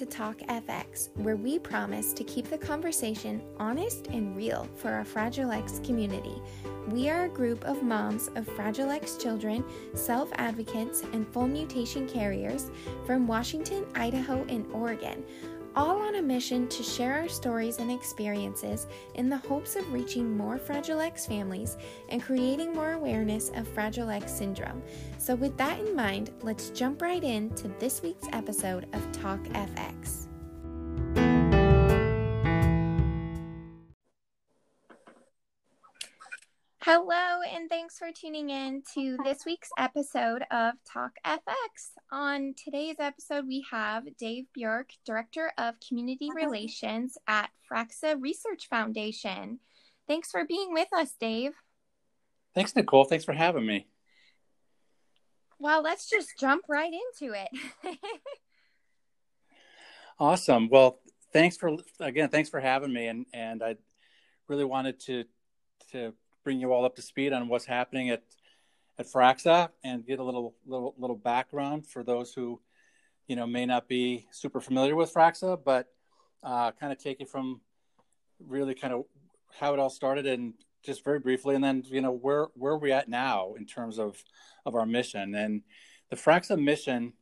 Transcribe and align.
to 0.00 0.06
Talk 0.06 0.38
FX, 0.48 1.10
where 1.16 1.36
we 1.36 1.58
promise 1.58 2.14
to 2.14 2.24
keep 2.24 2.48
the 2.48 2.56
conversation 2.56 3.42
honest 3.58 4.06
and 4.06 4.34
real 4.34 4.66
for 4.74 4.90
our 4.92 5.04
Fragile 5.04 5.50
X 5.50 5.78
community. 5.84 6.40
We 6.88 7.10
are 7.10 7.26
a 7.26 7.28
group 7.28 7.62
of 7.66 7.82
moms 7.82 8.28
of 8.34 8.48
Fragile 8.48 8.88
X 8.88 9.18
children, 9.18 9.62
self 9.92 10.30
advocates, 10.36 11.02
and 11.12 11.28
full 11.28 11.46
mutation 11.46 12.08
carriers 12.08 12.70
from 13.04 13.26
Washington, 13.26 13.84
Idaho, 13.94 14.42
and 14.48 14.64
Oregon 14.72 15.22
all 15.76 16.00
on 16.00 16.16
a 16.16 16.22
mission 16.22 16.68
to 16.68 16.82
share 16.82 17.14
our 17.14 17.28
stories 17.28 17.78
and 17.78 17.90
experiences 17.90 18.86
in 19.14 19.28
the 19.28 19.36
hopes 19.36 19.76
of 19.76 19.92
reaching 19.92 20.36
more 20.36 20.58
Fragile 20.58 21.00
X 21.00 21.26
families 21.26 21.76
and 22.08 22.22
creating 22.22 22.72
more 22.72 22.92
awareness 22.92 23.50
of 23.54 23.68
Fragile 23.68 24.10
X 24.10 24.32
syndrome. 24.32 24.82
So, 25.18 25.34
with 25.34 25.56
that 25.58 25.78
in 25.80 25.94
mind, 25.94 26.30
let's 26.42 26.70
jump 26.70 27.02
right 27.02 27.22
into 27.22 27.68
this 27.78 28.02
week's 28.02 28.28
episode 28.32 28.86
of 28.94 29.12
Talk 29.12 29.40
FX. 29.44 30.29
Hello, 36.82 37.42
and 37.42 37.68
thanks 37.68 37.98
for 37.98 38.08
tuning 38.10 38.48
in 38.48 38.82
to 38.94 39.18
this 39.22 39.44
week's 39.44 39.68
episode 39.76 40.42
of 40.50 40.72
Talk 40.90 41.10
FX. 41.26 41.90
On 42.10 42.54
today's 42.56 42.96
episode, 42.98 43.46
we 43.46 43.66
have 43.70 44.04
Dave 44.16 44.46
Bjork, 44.54 44.88
Director 45.04 45.52
of 45.58 45.74
Community 45.86 46.30
Relations 46.34 47.18
at 47.28 47.50
Fraxa 47.70 48.16
Research 48.18 48.66
Foundation. 48.70 49.60
Thanks 50.08 50.30
for 50.30 50.46
being 50.46 50.72
with 50.72 50.88
us, 50.94 51.12
Dave. 51.20 51.52
Thanks, 52.54 52.74
Nicole. 52.74 53.04
Thanks 53.04 53.26
for 53.26 53.34
having 53.34 53.66
me. 53.66 53.86
Well, 55.58 55.82
let's 55.82 56.08
just 56.08 56.30
jump 56.40 56.64
right 56.66 56.90
into 56.94 57.34
it. 57.34 57.98
awesome. 60.18 60.70
Well, 60.70 61.00
thanks 61.30 61.58
for 61.58 61.76
again, 62.00 62.30
thanks 62.30 62.48
for 62.48 62.58
having 62.58 62.94
me, 62.94 63.06
and 63.06 63.26
and 63.34 63.62
I 63.62 63.76
really 64.48 64.64
wanted 64.64 64.98
to 65.00 65.24
to 65.92 66.14
bring 66.44 66.60
you 66.60 66.72
all 66.72 66.84
up 66.84 66.96
to 66.96 67.02
speed 67.02 67.32
on 67.32 67.48
what's 67.48 67.66
happening 67.66 68.10
at 68.10 68.22
at 68.98 69.06
Fraxa 69.06 69.70
and 69.82 70.06
get 70.06 70.18
a 70.18 70.24
little 70.24 70.54
little 70.66 70.94
little 70.98 71.16
background 71.16 71.86
for 71.86 72.02
those 72.02 72.34
who 72.34 72.60
you 73.26 73.36
know 73.36 73.46
may 73.46 73.66
not 73.66 73.88
be 73.88 74.26
super 74.30 74.60
familiar 74.60 74.96
with 74.96 75.12
Fraxa, 75.12 75.58
but 75.64 75.88
uh, 76.42 76.72
kind 76.72 76.92
of 76.92 76.98
take 76.98 77.20
it 77.20 77.28
from 77.28 77.60
really 78.46 78.74
kind 78.74 78.92
of 78.92 79.04
how 79.58 79.72
it 79.72 79.78
all 79.78 79.90
started 79.90 80.26
and 80.26 80.54
just 80.82 81.04
very 81.04 81.18
briefly, 81.18 81.54
and 81.54 81.62
then 81.64 81.82
you 81.86 82.00
know 82.00 82.12
where 82.12 82.48
where 82.54 82.76
we 82.76 82.92
at 82.92 83.08
now 83.08 83.54
in 83.58 83.66
terms 83.66 83.98
of 83.98 84.22
of 84.66 84.74
our 84.74 84.86
mission 84.86 85.34
and 85.34 85.62
the 86.10 86.16
Fraxa 86.16 86.60
mission, 86.60 87.12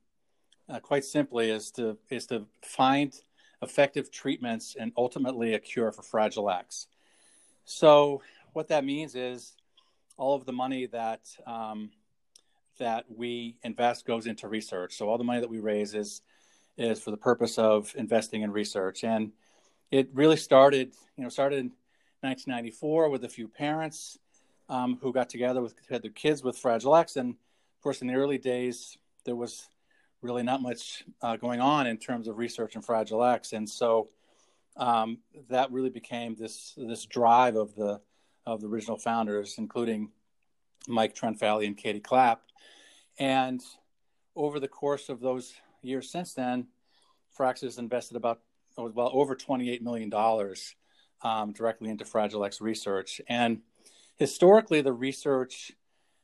uh, 0.69 0.81
quite 0.81 1.05
simply, 1.05 1.51
is 1.51 1.71
to 1.73 1.99
is 2.11 2.27
to 2.27 2.47
find 2.63 3.15
effective 3.63 4.11
treatments 4.11 4.77
and 4.79 4.93
ultimately 4.97 5.55
a 5.55 5.59
cure 5.59 5.93
for 5.93 6.03
Fragile 6.03 6.51
X. 6.51 6.87
So 7.65 8.23
what 8.59 8.67
that 8.67 8.85
means 8.85 9.15
is 9.15 9.55
all 10.17 10.35
of 10.35 10.45
the 10.45 10.53
money 10.53 10.87
that 10.87 11.21
um, 11.47 11.91
that 12.81 13.05
we 13.09 13.57
invest 13.63 14.05
goes 14.05 14.27
into 14.27 14.49
research. 14.49 14.97
So 14.97 15.09
all 15.09 15.17
the 15.17 15.23
money 15.23 15.39
that 15.41 15.49
we 15.49 15.61
raise 15.61 15.95
is 15.95 16.23
is 16.77 17.01
for 17.01 17.13
the 17.13 17.17
purpose 17.17 17.57
of 17.57 17.95
investing 17.97 18.43
in 18.43 18.51
research, 18.51 19.05
and 19.05 19.31
it 19.93 20.09
really 20.13 20.37
started, 20.37 20.93
you 21.17 21.23
know, 21.23 21.29
started 21.29 21.61
in 21.61 21.71
1994 22.23 23.09
with 23.11 23.23
a 23.23 23.29
few 23.29 23.47
parents 23.47 24.19
um, 24.69 24.99
who 25.01 25.13
got 25.13 25.29
together 25.29 25.63
with 25.63 25.75
had 25.89 26.03
their 26.03 26.11
kids 26.11 26.43
with 26.43 26.59
Fragile 26.59 26.97
X, 26.97 27.15
and 27.15 27.31
of 27.31 27.81
course, 27.81 28.03
in 28.03 28.09
the 28.09 28.15
early 28.15 28.39
days, 28.39 28.99
there 29.25 29.37
was 29.37 29.69
really 30.21 30.43
not 30.43 30.61
much 30.61 31.05
uh, 31.23 31.37
going 31.37 31.61
on 31.61 31.87
in 31.87 31.97
terms 31.97 32.27
of 32.27 32.39
research 32.39 32.75
in 32.75 32.83
Fragile 32.83 33.23
X, 33.23 33.53
and 33.53 33.71
so 33.71 34.09
um, 34.77 35.19
that 35.49 35.71
really 35.71 35.91
became 35.91 36.35
this 36.35 36.75
this 36.77 37.07
drive 37.07 37.55
of 37.55 37.73
the 37.77 38.01
of 38.49 38.63
the 38.63 38.67
original 38.67 38.97
founders, 38.97 39.57
including 39.59 40.11
Mike 40.87 41.15
Tranfaglia 41.15 41.67
and 41.67 41.77
Katie 41.77 42.01
Clapp. 42.01 42.43
And 43.19 43.61
over 44.35 44.59
the 44.59 44.69
course 44.69 45.11
of 45.11 45.21
those 45.21 45.53
years 45.83 46.11
since 46.11 46.33
then, 46.33 46.67
Fraxa 47.39 47.63
has 47.63 47.79
invested 47.79 48.17
about 48.17 48.41
well 48.77 49.11
over 49.13 49.37
$28 49.37 49.83
million 49.83 50.11
um, 51.23 51.53
directly 51.53 51.91
into 51.91 52.05
Fragile 52.07 52.45
X 52.45 52.61
research. 52.61 53.21
And 53.29 53.61
historically, 54.17 54.81
the 54.81 54.93
research 54.93 55.73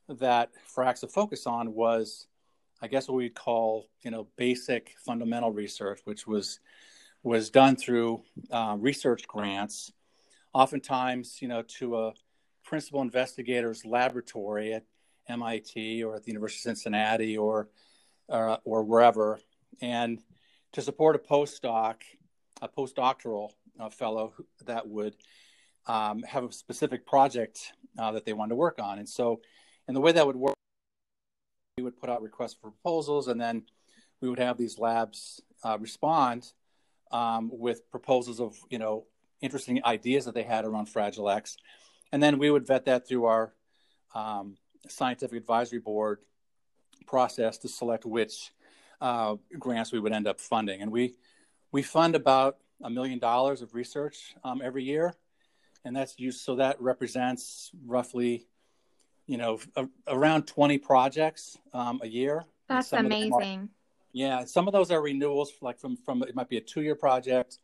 that 0.08 0.50
Fraxa 0.74 1.10
focused 1.10 1.46
on 1.46 1.74
was, 1.74 2.26
I 2.80 2.88
guess, 2.88 3.06
what 3.06 3.16
we'd 3.16 3.34
call 3.34 3.88
you 4.02 4.10
know 4.10 4.28
basic 4.36 4.94
fundamental 5.04 5.52
research, 5.52 6.00
which 6.04 6.26
was 6.26 6.60
was 7.22 7.50
done 7.50 7.76
through 7.76 8.22
uh, 8.50 8.76
research 8.78 9.26
grants 9.26 9.92
oftentimes, 10.54 11.42
you 11.42 11.48
know, 11.48 11.62
to 11.62 11.98
a 11.98 12.12
principal 12.64 13.02
investigator's 13.02 13.84
laboratory 13.84 14.72
at 14.72 14.84
MIT 15.28 16.02
or 16.02 16.16
at 16.16 16.22
the 16.22 16.30
University 16.30 16.58
of 16.58 16.76
Cincinnati 16.76 17.36
or 17.36 17.68
uh, 18.30 18.56
or 18.64 18.82
wherever, 18.84 19.38
and 19.82 20.22
to 20.72 20.80
support 20.80 21.14
a 21.14 21.18
postdoc, 21.18 21.96
a 22.62 22.68
postdoctoral 22.68 23.50
uh, 23.78 23.90
fellow 23.90 24.32
that 24.64 24.88
would 24.88 25.14
um, 25.86 26.22
have 26.22 26.44
a 26.44 26.52
specific 26.52 27.06
project 27.06 27.72
uh, 27.98 28.12
that 28.12 28.24
they 28.24 28.32
wanted 28.32 28.50
to 28.50 28.56
work 28.56 28.78
on. 28.80 28.98
And 28.98 29.08
so, 29.08 29.40
and 29.86 29.94
the 29.94 30.00
way 30.00 30.12
that 30.12 30.26
would 30.26 30.36
work, 30.36 30.54
we 31.76 31.82
would 31.82 31.98
put 31.98 32.08
out 32.08 32.22
requests 32.22 32.54
for 32.54 32.70
proposals, 32.70 33.28
and 33.28 33.38
then 33.38 33.64
we 34.22 34.30
would 34.30 34.38
have 34.38 34.56
these 34.56 34.78
labs 34.78 35.42
uh, 35.64 35.76
respond 35.78 36.52
um, 37.10 37.50
with 37.52 37.90
proposals 37.90 38.40
of 38.40 38.56
you 38.70 38.78
know 38.78 39.04
interesting 39.44 39.84
ideas 39.84 40.24
that 40.24 40.34
they 40.34 40.42
had 40.42 40.64
around 40.64 40.86
Fragile 40.86 41.28
X. 41.28 41.56
And 42.12 42.22
then 42.22 42.38
we 42.38 42.50
would 42.50 42.66
vet 42.66 42.86
that 42.86 43.06
through 43.06 43.26
our 43.26 43.52
um, 44.14 44.56
scientific 44.88 45.36
advisory 45.36 45.80
board 45.80 46.20
process 47.06 47.58
to 47.58 47.68
select 47.68 48.06
which 48.06 48.52
uh, 49.00 49.36
grants 49.58 49.92
we 49.92 50.00
would 50.00 50.12
end 50.12 50.26
up 50.26 50.40
funding. 50.40 50.80
And 50.80 50.90
we, 50.90 51.14
we 51.72 51.82
fund 51.82 52.14
about 52.14 52.56
a 52.82 52.88
million 52.88 53.18
dollars 53.18 53.60
of 53.60 53.74
research 53.74 54.34
um, 54.44 54.62
every 54.64 54.82
year. 54.82 55.14
And 55.84 55.94
that's 55.94 56.18
used, 56.18 56.40
so 56.40 56.56
that 56.56 56.80
represents 56.80 57.70
roughly, 57.84 58.46
you 59.26 59.36
know, 59.36 59.60
a, 59.76 59.86
around 60.08 60.46
20 60.46 60.78
projects 60.78 61.58
um, 61.74 62.00
a 62.02 62.06
year. 62.06 62.44
That's 62.68 62.94
amazing. 62.94 63.68
Yeah, 64.14 64.44
some 64.44 64.66
of 64.68 64.72
those 64.72 64.90
are 64.90 65.02
renewals, 65.02 65.52
like 65.60 65.78
from 65.80 65.96
from 65.96 66.22
it 66.22 66.36
might 66.36 66.48
be 66.48 66.56
a 66.56 66.60
two 66.60 66.82
year 66.82 66.94
project, 66.94 67.58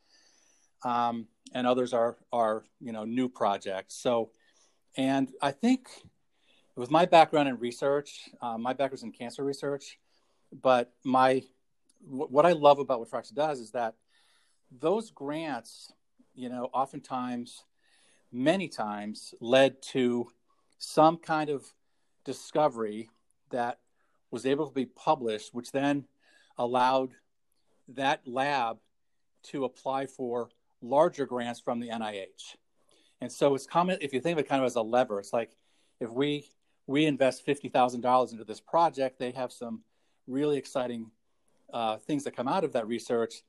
um, 0.84 1.28
and 1.52 1.66
others 1.66 1.92
are 1.92 2.16
are 2.32 2.64
you 2.80 2.92
know 2.92 3.04
new 3.04 3.28
projects. 3.28 3.94
So, 3.96 4.30
and 4.96 5.30
I 5.42 5.50
think 5.52 5.88
with 6.76 6.90
my 6.90 7.06
background 7.06 7.48
in 7.48 7.58
research, 7.58 8.30
uh, 8.40 8.58
my 8.58 8.72
background 8.72 9.02
in 9.02 9.12
cancer 9.12 9.44
research, 9.44 9.98
but 10.62 10.92
my 11.04 11.42
what 12.06 12.46
I 12.46 12.52
love 12.52 12.78
about 12.78 13.00
what 13.00 13.10
Fraxa 13.10 13.34
does 13.34 13.60
is 13.60 13.72
that 13.72 13.94
those 14.70 15.10
grants, 15.10 15.92
you 16.34 16.48
know, 16.48 16.70
oftentimes, 16.72 17.64
many 18.32 18.68
times, 18.68 19.34
led 19.40 19.82
to 19.82 20.28
some 20.78 21.18
kind 21.18 21.50
of 21.50 21.64
discovery 22.24 23.10
that 23.50 23.80
was 24.30 24.46
able 24.46 24.66
to 24.66 24.74
be 24.74 24.86
published, 24.86 25.52
which 25.52 25.72
then 25.72 26.04
allowed 26.56 27.10
that 27.88 28.20
lab 28.26 28.78
to 29.42 29.64
apply 29.64 30.06
for 30.06 30.48
larger 30.82 31.26
grants 31.26 31.60
from 31.60 31.80
the 31.80 31.88
NIH. 31.88 32.56
And 33.20 33.30
so 33.30 33.54
it's 33.54 33.66
common 33.66 33.98
if 34.00 34.12
you 34.12 34.20
think 34.20 34.38
of 34.38 34.44
it 34.44 34.48
kind 34.48 34.62
of 34.62 34.66
as 34.66 34.76
a 34.76 34.82
lever. 34.82 35.18
It's 35.18 35.32
like 35.32 35.50
if 36.00 36.10
we 36.10 36.46
we 36.86 37.04
invest 37.04 37.44
fifty 37.44 37.68
thousand 37.68 38.00
dollars 38.00 38.32
into 38.32 38.44
this 38.44 38.60
project, 38.60 39.18
they 39.18 39.30
have 39.32 39.52
some 39.52 39.82
really 40.26 40.56
exciting 40.56 41.10
uh, 41.72 41.98
things 41.98 42.24
that 42.24 42.34
come 42.34 42.48
out 42.48 42.64
of 42.64 42.72
that 42.72 42.86
research. 42.86 43.42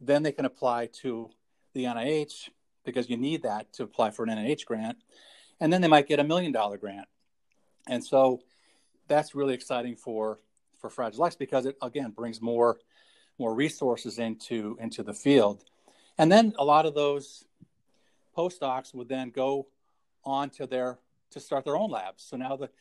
Then 0.00 0.22
they 0.22 0.32
can 0.32 0.44
apply 0.44 0.90
to 1.02 1.30
the 1.74 1.84
NIH 1.84 2.50
because 2.84 3.10
you 3.10 3.16
need 3.16 3.42
that 3.42 3.72
to 3.74 3.82
apply 3.82 4.10
for 4.10 4.24
an 4.24 4.30
NIH 4.30 4.64
grant, 4.64 4.98
and 5.60 5.72
then 5.72 5.80
they 5.80 5.88
might 5.88 6.06
get 6.06 6.20
a 6.20 6.24
million 6.24 6.52
dollar 6.52 6.78
grant. 6.78 7.08
And 7.88 8.04
so 8.04 8.40
that's 9.08 9.34
really 9.34 9.54
exciting 9.54 9.96
for 9.96 10.38
for 10.80 10.90
Fragile 10.90 11.24
X 11.24 11.36
because 11.36 11.66
it 11.66 11.76
again 11.82 12.10
brings 12.10 12.40
more 12.40 12.78
more 13.38 13.54
resources 13.54 14.18
into 14.18 14.76
into 14.80 15.02
the 15.02 15.14
field. 15.14 15.64
And 16.18 16.30
then 16.32 16.54
a 16.58 16.64
lot 16.64 16.86
of 16.86 16.94
those 16.94 17.44
postdocs 18.36 18.94
would 18.94 19.08
then 19.08 19.30
go 19.30 19.66
on 20.24 20.50
to 20.50 20.66
their 20.66 20.98
to 21.30 21.40
start 21.40 21.64
their 21.64 21.76
own 21.76 21.90
labs. 21.90 22.24
So 22.24 22.36
now 22.36 22.56
that 22.56 22.72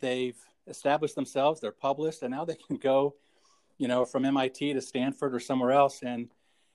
they've 0.00 0.36
established 0.66 1.14
themselves, 1.14 1.60
they're 1.60 1.72
published, 1.72 2.22
and 2.22 2.30
now 2.30 2.44
they 2.44 2.56
can 2.56 2.76
go, 2.76 3.14
you 3.78 3.88
know, 3.88 4.04
from 4.04 4.24
MIT 4.24 4.74
to 4.74 4.80
Stanford 4.80 5.34
or 5.34 5.40
somewhere 5.40 5.72
else 5.72 6.02
and 6.02 6.30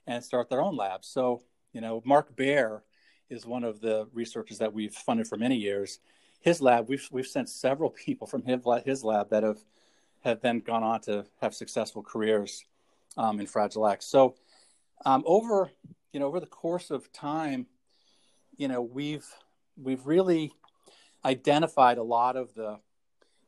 and 0.07 0.23
start 0.23 0.49
their 0.49 0.61
own 0.61 0.75
labs. 0.75 1.07
So 1.07 1.43
you 1.73 1.81
know, 1.81 2.01
Mark 2.05 2.35
Bear 2.35 2.83
is 3.29 3.45
one 3.45 3.63
of 3.63 3.79
the 3.79 4.07
researchers 4.13 4.57
that 4.57 4.73
we've 4.73 4.93
funded 4.93 5.27
for 5.27 5.37
many 5.37 5.55
years. 5.55 5.99
His 6.39 6.61
lab, 6.61 6.89
we've 6.89 7.07
we've 7.11 7.27
sent 7.27 7.49
several 7.49 7.89
people 8.05 8.25
from 8.27 8.43
his, 8.43 8.61
his 8.85 9.03
lab 9.03 9.29
that 9.29 9.43
have 9.43 9.59
have 10.21 10.41
then 10.41 10.59
gone 10.59 10.83
on 10.83 11.01
to 11.01 11.25
have 11.41 11.53
successful 11.53 12.03
careers 12.03 12.65
um, 13.17 13.39
in 13.39 13.47
Fragile 13.47 13.87
X. 13.87 14.05
So 14.05 14.35
Um, 15.05 15.23
over 15.25 15.71
you 16.11 16.19
know 16.19 16.27
over 16.27 16.39
the 16.39 16.45
course 16.45 16.91
of 16.91 17.11
time, 17.11 17.67
you 18.57 18.67
know 18.67 18.81
we've 18.81 19.27
we've 19.81 20.05
really 20.05 20.53
identified 21.25 21.97
a 21.97 22.03
lot 22.03 22.35
of 22.35 22.53
the 22.53 22.79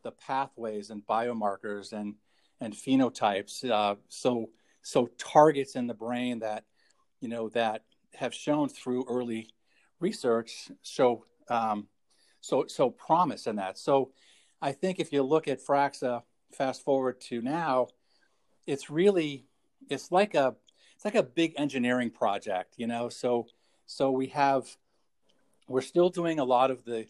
the 0.03 0.11
pathways 0.11 0.89
and 0.89 1.05
biomarkers 1.05 1.93
and 1.93 2.15
and 2.59 2.73
phenotypes. 2.73 3.69
Uh, 3.69 3.95
so 4.07 4.49
so 4.81 5.09
targets 5.17 5.75
in 5.75 5.87
the 5.87 5.93
brain 5.93 6.39
that 6.39 6.65
you 7.19 7.29
know 7.29 7.49
that 7.49 7.83
have 8.15 8.33
shown 8.33 8.69
through 8.69 9.05
early 9.07 9.49
research 9.99 10.69
show 10.81 11.25
um, 11.49 11.87
so 12.41 12.65
so 12.67 12.89
promise 12.89 13.47
in 13.47 13.57
that. 13.57 13.77
So 13.77 14.11
I 14.61 14.71
think 14.71 14.99
if 14.99 15.11
you 15.11 15.23
look 15.23 15.47
at 15.47 15.65
Fraxa, 15.65 16.23
fast 16.51 16.83
forward 16.83 17.21
to 17.21 17.41
now, 17.41 17.87
it's 18.67 18.89
really 18.89 19.45
it's 19.89 20.11
like 20.11 20.35
a 20.35 20.55
it's 21.01 21.06
like 21.06 21.15
a 21.15 21.27
big 21.27 21.56
engineering 21.57 22.12
project, 22.12 22.75
you 22.77 22.86
know. 22.86 23.09
So 23.09 23.48
so 23.88 24.12
we 24.12 24.27
have 24.27 24.68
we're 25.68 25.81
still 25.81 26.09
doing 26.09 26.38
a 26.38 26.44
lot 26.44 26.69
of 26.69 26.86
the 26.86 27.07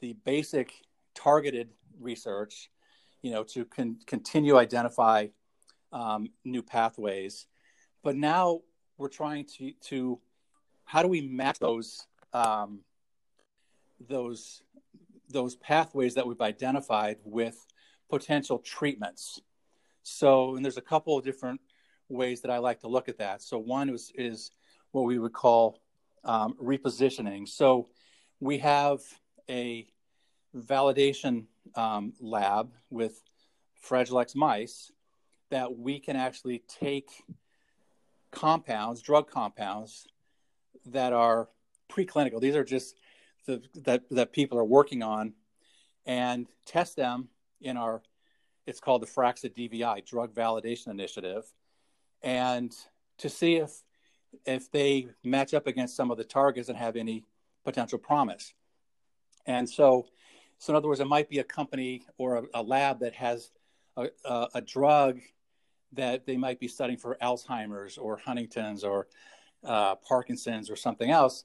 the 0.00 0.14
basic 0.24 0.72
targeted 1.14 1.68
research, 2.00 2.70
you 3.20 3.32
know, 3.32 3.42
to 3.42 3.66
con- 3.66 3.98
continue 4.06 4.56
identify 4.56 5.26
um, 5.92 6.30
new 6.46 6.62
pathways, 6.62 7.46
but 8.02 8.16
now 8.16 8.62
we're 8.96 9.08
trying 9.08 9.44
to 9.58 9.72
to 9.88 10.18
how 10.86 11.02
do 11.02 11.08
we 11.08 11.20
match 11.20 11.58
those 11.58 12.06
um, 12.32 12.80
those 14.08 14.62
those 15.28 15.56
pathways 15.56 16.14
that 16.14 16.26
we've 16.26 16.40
identified 16.40 17.18
with 17.22 17.66
potential 18.08 18.60
treatments. 18.60 19.42
So, 20.04 20.56
and 20.56 20.64
there's 20.64 20.78
a 20.78 20.88
couple 20.92 21.18
of 21.18 21.24
different 21.24 21.60
ways 22.08 22.42
that 22.42 22.50
I 22.50 22.58
like 22.58 22.80
to 22.80 22.88
look 22.88 23.08
at 23.08 23.18
that. 23.18 23.42
So, 23.42 23.58
one 23.58 23.88
is 23.90 24.12
is 24.14 24.50
what 24.92 25.02
we 25.02 25.18
would 25.18 25.32
call 25.32 25.80
um, 26.24 26.54
repositioning. 26.62 27.48
So, 27.48 27.88
we 28.40 28.58
have 28.58 29.00
a 29.48 29.86
validation 30.54 31.44
um, 31.74 32.12
lab 32.20 32.72
with 32.90 33.22
Fragile 33.74 34.20
X 34.20 34.34
mice 34.34 34.90
that 35.50 35.76
we 35.76 36.00
can 36.00 36.16
actually 36.16 36.62
take 36.68 37.10
compounds, 38.30 39.00
drug 39.00 39.30
compounds 39.30 40.06
that 40.86 41.12
are 41.12 41.48
preclinical. 41.88 42.40
These 42.40 42.56
are 42.56 42.64
just 42.64 42.96
the, 43.46 43.62
that 43.84 44.02
that 44.10 44.32
people 44.32 44.58
are 44.58 44.64
working 44.64 45.02
on, 45.02 45.34
and 46.04 46.46
test 46.64 46.96
them 46.96 47.28
in 47.60 47.76
our. 47.76 48.02
It's 48.66 48.80
called 48.80 49.02
the 49.02 49.06
Fraxa 49.06 49.54
DVI 49.54 50.04
Drug 50.04 50.34
Validation 50.34 50.88
Initiative, 50.88 51.44
and 52.26 52.74
to 53.18 53.28
see 53.30 53.54
if 53.54 53.70
if 54.44 54.70
they 54.70 55.06
match 55.24 55.54
up 55.54 55.66
against 55.66 55.96
some 55.96 56.10
of 56.10 56.18
the 56.18 56.24
targets 56.24 56.68
and 56.68 56.76
have 56.76 56.96
any 56.96 57.24
potential 57.64 57.98
promise. 57.98 58.52
And 59.46 59.66
so, 59.68 60.08
so 60.58 60.72
in 60.72 60.76
other 60.76 60.88
words, 60.88 61.00
it 61.00 61.06
might 61.06 61.30
be 61.30 61.38
a 61.38 61.44
company 61.44 62.02
or 62.18 62.38
a, 62.38 62.42
a 62.54 62.62
lab 62.62 63.00
that 63.00 63.14
has 63.14 63.50
a, 63.96 64.08
a, 64.24 64.48
a, 64.56 64.60
drug 64.60 65.20
that 65.92 66.26
they 66.26 66.36
might 66.36 66.60
be 66.60 66.68
studying 66.68 66.98
for 66.98 67.16
Alzheimer's 67.22 67.96
or 67.96 68.18
Huntington's 68.18 68.84
or 68.84 69.06
uh, 69.64 69.94
Parkinson's 69.94 70.68
or 70.68 70.76
something 70.76 71.10
else, 71.10 71.44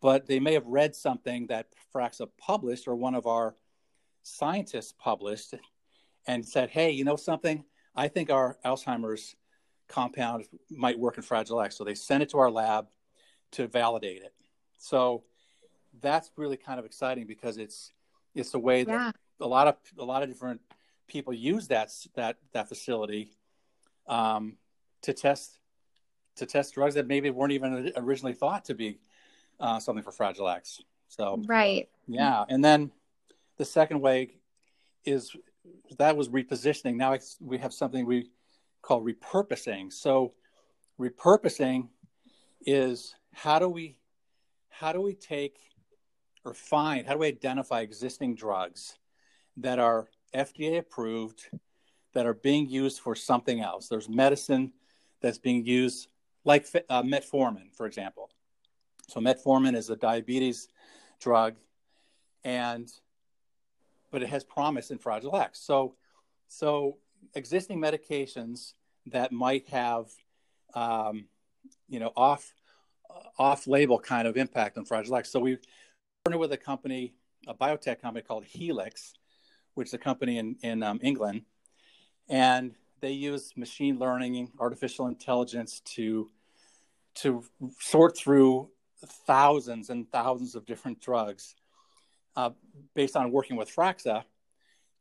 but 0.00 0.26
they 0.26 0.40
may 0.40 0.54
have 0.54 0.66
read 0.66 0.96
something 0.96 1.46
that 1.46 1.66
Fraxa 1.94 2.26
published 2.38 2.88
or 2.88 2.96
one 2.96 3.14
of 3.14 3.26
our 3.26 3.54
scientists 4.24 4.92
published 4.98 5.54
and 6.26 6.44
said, 6.44 6.70
hey, 6.70 6.90
you 6.90 7.04
know 7.04 7.16
something? 7.16 7.64
I 7.94 8.08
think 8.08 8.30
our 8.30 8.58
Alzheimer's 8.64 9.36
compound 9.92 10.44
might 10.70 10.98
work 10.98 11.16
in 11.16 11.22
Fragile 11.22 11.60
X. 11.60 11.76
So 11.76 11.84
they 11.84 11.94
sent 11.94 12.22
it 12.22 12.30
to 12.30 12.38
our 12.38 12.50
lab 12.50 12.86
to 13.52 13.66
validate 13.68 14.22
it. 14.22 14.34
So 14.78 15.24
that's 16.00 16.30
really 16.36 16.56
kind 16.56 16.80
of 16.80 16.86
exciting 16.86 17.26
because 17.26 17.58
it's 17.58 17.92
it's 18.34 18.54
a 18.54 18.58
way 18.58 18.82
that 18.84 18.92
yeah. 18.92 19.10
a 19.40 19.46
lot 19.46 19.68
of 19.68 19.76
a 19.98 20.04
lot 20.04 20.22
of 20.22 20.28
different 20.28 20.60
people 21.06 21.32
use 21.32 21.68
that 21.68 21.92
that 22.14 22.38
that 22.52 22.68
facility 22.68 23.36
um, 24.08 24.56
to 25.02 25.12
test 25.12 25.58
to 26.36 26.46
test 26.46 26.74
drugs 26.74 26.94
that 26.94 27.06
maybe 27.06 27.28
weren't 27.28 27.52
even 27.52 27.92
originally 27.96 28.32
thought 28.32 28.64
to 28.64 28.74
be 28.74 28.98
uh, 29.60 29.78
something 29.78 30.02
for 30.02 30.12
Fragile 30.12 30.48
X. 30.48 30.80
So 31.08 31.42
right, 31.46 31.88
yeah, 32.08 32.44
and 32.48 32.64
then 32.64 32.90
the 33.58 33.66
second 33.66 34.00
way 34.00 34.30
is 35.04 35.36
that 35.98 36.16
was 36.16 36.30
repositioning. 36.30 36.96
Now 36.96 37.16
we 37.40 37.58
have 37.58 37.74
something 37.74 38.06
we 38.06 38.30
call 38.82 39.02
repurposing. 39.02 39.92
So 39.92 40.34
repurposing 41.00 41.88
is 42.66 43.14
how 43.32 43.58
do 43.58 43.68
we 43.68 43.96
how 44.68 44.92
do 44.92 45.00
we 45.00 45.14
take 45.14 45.58
or 46.44 46.54
find 46.54 47.06
how 47.06 47.14
do 47.14 47.20
we 47.20 47.28
identify 47.28 47.80
existing 47.80 48.34
drugs 48.34 48.98
that 49.56 49.78
are 49.78 50.08
FDA 50.34 50.78
approved 50.78 51.48
that 52.14 52.26
are 52.26 52.34
being 52.34 52.68
used 52.68 53.00
for 53.00 53.14
something 53.14 53.60
else? 53.60 53.88
There's 53.88 54.08
medicine 54.08 54.72
that's 55.20 55.38
being 55.38 55.64
used 55.64 56.08
like 56.44 56.66
uh, 56.90 57.02
metformin, 57.02 57.74
for 57.74 57.86
example. 57.86 58.30
So 59.08 59.20
metformin 59.20 59.76
is 59.76 59.90
a 59.90 59.96
diabetes 59.96 60.68
drug, 61.20 61.54
and 62.44 62.90
but 64.10 64.22
it 64.22 64.28
has 64.28 64.44
promise 64.44 64.90
in 64.90 64.98
Fragile 64.98 65.36
X. 65.36 65.60
So, 65.60 65.94
so 66.48 66.98
existing 67.34 67.78
medications 67.80 68.74
that 69.06 69.32
might 69.32 69.68
have, 69.68 70.06
um, 70.74 71.26
you 71.88 72.00
know, 72.00 72.12
off 72.16 72.52
off 73.38 73.66
label 73.66 73.98
kind 73.98 74.26
of 74.26 74.36
impact 74.36 74.78
on 74.78 74.84
Fragile 74.84 75.16
X. 75.16 75.30
So 75.30 75.40
we 75.40 75.58
partnered 76.24 76.40
with 76.40 76.52
a 76.52 76.56
company, 76.56 77.12
a 77.46 77.54
biotech 77.54 78.00
company 78.00 78.22
called 78.22 78.44
Healx, 78.44 79.12
which 79.74 79.88
is 79.88 79.94
a 79.94 79.98
company 79.98 80.38
in 80.38 80.56
in 80.62 80.82
um, 80.82 81.00
England, 81.02 81.42
and 82.28 82.74
they 83.00 83.12
use 83.12 83.52
machine 83.56 83.98
learning, 83.98 84.50
artificial 84.58 85.08
intelligence 85.08 85.80
to 85.80 86.30
to 87.14 87.44
sort 87.78 88.16
through 88.16 88.70
thousands 89.26 89.90
and 89.90 90.10
thousands 90.10 90.54
of 90.54 90.64
different 90.64 91.00
drugs 91.00 91.54
uh, 92.36 92.50
based 92.94 93.16
on 93.16 93.30
working 93.30 93.56
with 93.56 93.74
Fraxa 93.74 94.24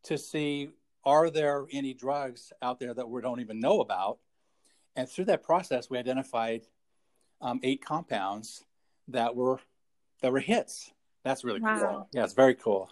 to 0.04 0.18
see 0.18 0.70
are 1.04 1.30
there 1.30 1.66
any 1.72 1.94
drugs 1.94 2.54
out 2.62 2.80
there 2.80 2.94
that 2.94 3.10
we 3.10 3.22
don't 3.22 3.40
even 3.40 3.60
know 3.60 3.82
about. 3.82 4.20
And 4.96 5.10
through 5.10 5.26
that 5.26 5.44
process, 5.44 5.90
we 5.90 5.98
identified 5.98 6.64
um, 7.40 7.60
eight 7.64 7.84
compounds 7.84 8.64
that 9.08 9.36
were 9.36 9.60
that 10.22 10.32
were 10.32 10.40
hits. 10.40 10.92
That's 11.24 11.44
really 11.44 11.62
wow. 11.62 11.80
cool. 11.80 12.08
Yeah, 12.14 12.24
it's 12.24 12.34
very 12.34 12.56
cool. 12.56 12.90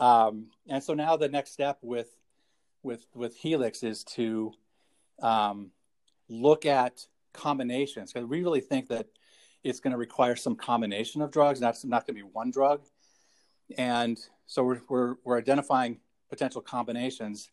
Um, 0.00 0.48
and 0.68 0.82
so 0.82 0.94
now 0.94 1.16
the 1.16 1.28
next 1.28 1.52
step 1.52 1.78
with 1.82 2.10
with 2.82 3.06
with 3.14 3.40
Healx 3.40 3.84
is 3.84 4.04
to 4.04 4.52
um, 5.22 5.70
look 6.28 6.66
at 6.66 7.06
combinations 7.32 8.12
because 8.12 8.28
we 8.28 8.40
really 8.40 8.60
think 8.60 8.88
that 8.88 9.06
it's 9.62 9.80
going 9.80 9.92
to 9.92 9.98
require 9.98 10.36
some 10.36 10.56
combination 10.56 11.22
of 11.22 11.30
drugs. 11.30 11.60
That's 11.60 11.84
not 11.84 12.06
going 12.06 12.16
to 12.16 12.24
be 12.24 12.30
one 12.30 12.50
drug. 12.50 12.82
And 13.78 14.18
so 14.46 14.62
we're, 14.62 14.80
we're, 14.88 15.14
we're 15.24 15.38
identifying 15.38 16.00
potential 16.34 16.60
combinations. 16.60 17.50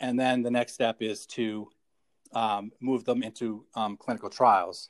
And 0.00 0.18
then 0.18 0.42
the 0.42 0.50
next 0.50 0.72
step 0.72 0.96
is 1.00 1.26
to 1.26 1.68
um, 2.32 2.72
move 2.80 3.04
them 3.04 3.22
into 3.22 3.66
um, 3.74 3.98
clinical 3.98 4.30
trials. 4.30 4.88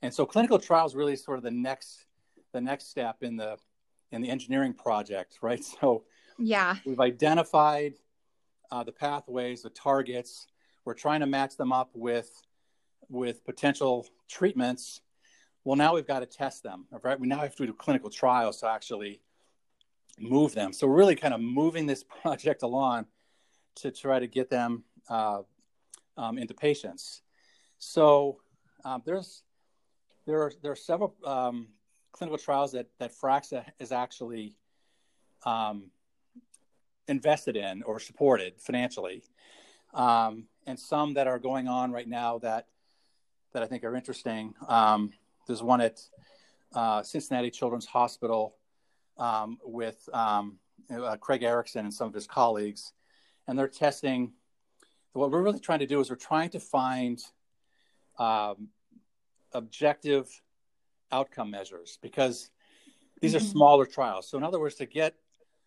And 0.00 0.14
so 0.14 0.24
clinical 0.24 0.60
trials 0.60 0.94
really 0.94 1.16
sort 1.16 1.38
of 1.38 1.44
the 1.44 1.50
next 1.50 2.06
the 2.52 2.60
next 2.60 2.90
step 2.90 3.22
in 3.22 3.36
the 3.36 3.56
in 4.12 4.22
the 4.22 4.28
engineering 4.28 4.74
project, 4.74 5.38
right? 5.42 5.64
So 5.80 6.04
yeah, 6.38 6.76
we've 6.86 7.00
identified 7.00 7.94
uh, 8.70 8.84
the 8.84 8.92
pathways, 8.92 9.62
the 9.62 9.70
targets. 9.70 10.46
We're 10.84 10.94
trying 10.94 11.20
to 11.20 11.26
match 11.26 11.56
them 11.56 11.72
up 11.72 11.90
with 11.94 12.30
with 13.08 13.44
potential 13.44 14.06
treatments. 14.28 15.00
Well, 15.64 15.76
now 15.76 15.94
we've 15.94 16.06
got 16.06 16.20
to 16.20 16.26
test 16.26 16.62
them, 16.62 16.86
right? 17.02 17.18
We 17.18 17.26
now 17.26 17.38
have 17.38 17.56
to 17.56 17.66
do 17.66 17.72
clinical 17.72 18.10
trials 18.10 18.60
to 18.60 18.68
actually 18.68 19.20
move 20.18 20.54
them. 20.54 20.72
So 20.72 20.86
really 20.86 21.16
kind 21.16 21.34
of 21.34 21.40
moving 21.40 21.86
this 21.86 22.04
project 22.22 22.62
along 22.62 23.06
to 23.76 23.90
try 23.90 24.18
to 24.18 24.26
get 24.26 24.50
them 24.50 24.84
uh, 25.08 25.42
um, 26.16 26.38
into 26.38 26.54
patients. 26.54 27.22
So 27.78 28.38
um, 28.84 29.02
there's 29.04 29.42
there 30.26 30.42
are 30.42 30.52
there 30.62 30.72
are 30.72 30.76
several 30.76 31.14
um, 31.24 31.68
clinical 32.12 32.38
trials 32.38 32.72
that 32.72 32.86
that 32.98 33.12
Fraxa 33.12 33.64
is 33.78 33.92
actually 33.92 34.54
um, 35.44 35.90
invested 37.08 37.56
in 37.56 37.82
or 37.82 37.98
supported 37.98 38.60
financially, 38.60 39.24
um, 39.94 40.44
and 40.66 40.78
some 40.78 41.14
that 41.14 41.26
are 41.26 41.38
going 41.38 41.66
on 41.66 41.90
right 41.90 42.08
now 42.08 42.38
that 42.38 42.66
that 43.52 43.62
I 43.62 43.66
think 43.66 43.84
are 43.84 43.96
interesting. 43.96 44.54
Um, 44.68 45.12
there's 45.46 45.62
one 45.62 45.80
at 45.80 46.00
uh, 46.74 47.02
Cincinnati 47.02 47.50
Children's 47.50 47.86
Hospital 47.86 48.56
um, 49.18 49.58
with 49.64 50.08
um, 50.12 50.58
uh, 50.90 51.16
Craig 51.16 51.42
Erickson 51.42 51.84
and 51.84 51.94
some 51.94 52.08
of 52.08 52.14
his 52.14 52.26
colleagues, 52.26 52.92
and 53.46 53.58
they're 53.58 53.68
testing. 53.68 54.32
What 55.12 55.30
we're 55.30 55.42
really 55.42 55.60
trying 55.60 55.80
to 55.80 55.86
do 55.86 56.00
is 56.00 56.08
we're 56.08 56.16
trying 56.16 56.50
to 56.50 56.60
find 56.60 57.22
um, 58.18 58.68
objective 59.52 60.28
outcome 61.10 61.50
measures 61.50 61.98
because 62.00 62.50
these 63.20 63.34
Mm-hmm. 63.34 63.36
are 63.36 63.40
smaller 63.40 63.86
trials. 63.86 64.28
So, 64.28 64.38
in 64.38 64.44
other 64.44 64.58
words, 64.58 64.76
to 64.76 64.86
get 64.86 65.14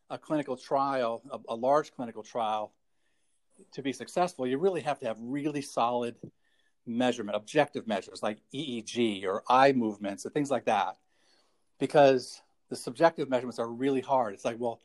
a 0.09 0.17
clinical 0.17 0.57
trial, 0.57 1.21
a, 1.31 1.53
a 1.53 1.55
large 1.55 1.91
clinical 1.91 2.23
trial, 2.23 2.73
to 3.73 3.81
be 3.81 3.93
successful, 3.93 4.45
you 4.45 4.57
really 4.57 4.81
have 4.81 4.99
to 4.99 5.05
have 5.05 5.17
really 5.19 5.61
solid 5.61 6.15
measurement, 6.85 7.35
objective 7.35 7.87
measures 7.87 8.21
like 8.21 8.39
EEG 8.53 9.25
or 9.25 9.43
eye 9.47 9.71
movements 9.71 10.25
and 10.25 10.33
things 10.33 10.51
like 10.51 10.65
that. 10.65 10.97
Because 11.79 12.41
the 12.69 12.75
subjective 12.75 13.29
measurements 13.29 13.59
are 13.59 13.69
really 13.69 14.01
hard. 14.01 14.33
It's 14.33 14.45
like, 14.45 14.57
well, 14.59 14.81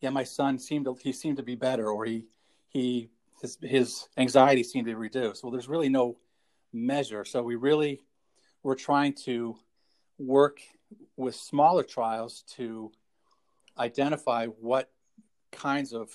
yeah, 0.00 0.10
my 0.10 0.24
son 0.24 0.58
seemed 0.58 0.84
to 0.86 0.96
he 1.00 1.12
seemed 1.12 1.36
to 1.36 1.42
be 1.42 1.54
better, 1.54 1.88
or 1.90 2.04
he 2.04 2.26
he 2.68 3.08
his 3.40 3.58
his 3.62 4.08
anxiety 4.16 4.62
seemed 4.62 4.86
to 4.86 4.96
reduce. 4.96 5.42
Well, 5.42 5.52
there's 5.52 5.68
really 5.68 5.88
no 5.88 6.18
measure. 6.72 7.24
So 7.24 7.42
we 7.42 7.56
really 7.56 8.00
we're 8.62 8.74
trying 8.74 9.14
to 9.24 9.56
work 10.18 10.60
with 11.16 11.34
smaller 11.34 11.82
trials 11.82 12.44
to 12.56 12.92
identify 13.78 14.46
what 14.46 14.90
kinds 15.50 15.92
of 15.92 16.10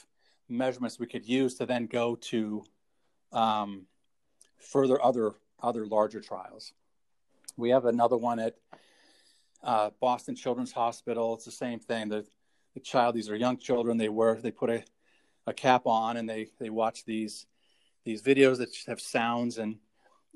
measurements 0.50 1.00
we 1.00 1.08
could 1.08 1.28
use 1.28 1.56
to 1.56 1.66
then 1.66 1.88
go 1.88 2.16
to 2.16 2.64
um, 3.32 3.86
further 4.58 5.04
other 5.04 5.34
other 5.62 5.86
larger 5.86 6.22
trials. 6.22 6.74
We 7.56 7.70
have 7.72 7.86
another 7.86 8.18
one 8.18 8.40
at 8.40 8.56
uh, 9.64 9.92
Boston 10.00 10.36
Children's 10.36 10.72
Hospital. 10.72 11.34
It's 11.36 11.46
the 11.46 11.52
same 11.52 11.80
thing. 11.80 12.10
The, 12.10 12.26
the 12.74 12.80
child, 12.80 13.16
these 13.16 13.30
are 13.30 13.36
young 13.36 13.58
children. 13.58 13.98
They 13.98 14.10
wear 14.10 14.36
they 14.36 14.52
put 14.52 14.70
a, 14.70 14.84
a 15.46 15.54
cap 15.54 15.84
on 15.86 16.18
and 16.18 16.30
they 16.30 16.48
they 16.60 16.70
watch 16.70 17.06
these 17.06 17.46
these 18.06 18.22
videos 18.22 18.58
that 18.58 18.70
have 18.88 19.02
sounds 19.02 19.58
and 19.58 19.78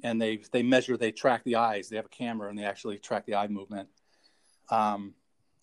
and 0.03 0.21
they 0.21 0.41
they 0.51 0.63
measure 0.63 0.97
they 0.97 1.11
track 1.11 1.43
the 1.43 1.55
eyes. 1.55 1.89
They 1.89 1.95
have 1.97 2.05
a 2.05 2.09
camera 2.09 2.49
and 2.49 2.57
they 2.57 2.65
actually 2.65 2.97
track 2.97 3.25
the 3.25 3.35
eye 3.35 3.47
movement. 3.47 3.89
Um, 4.69 5.13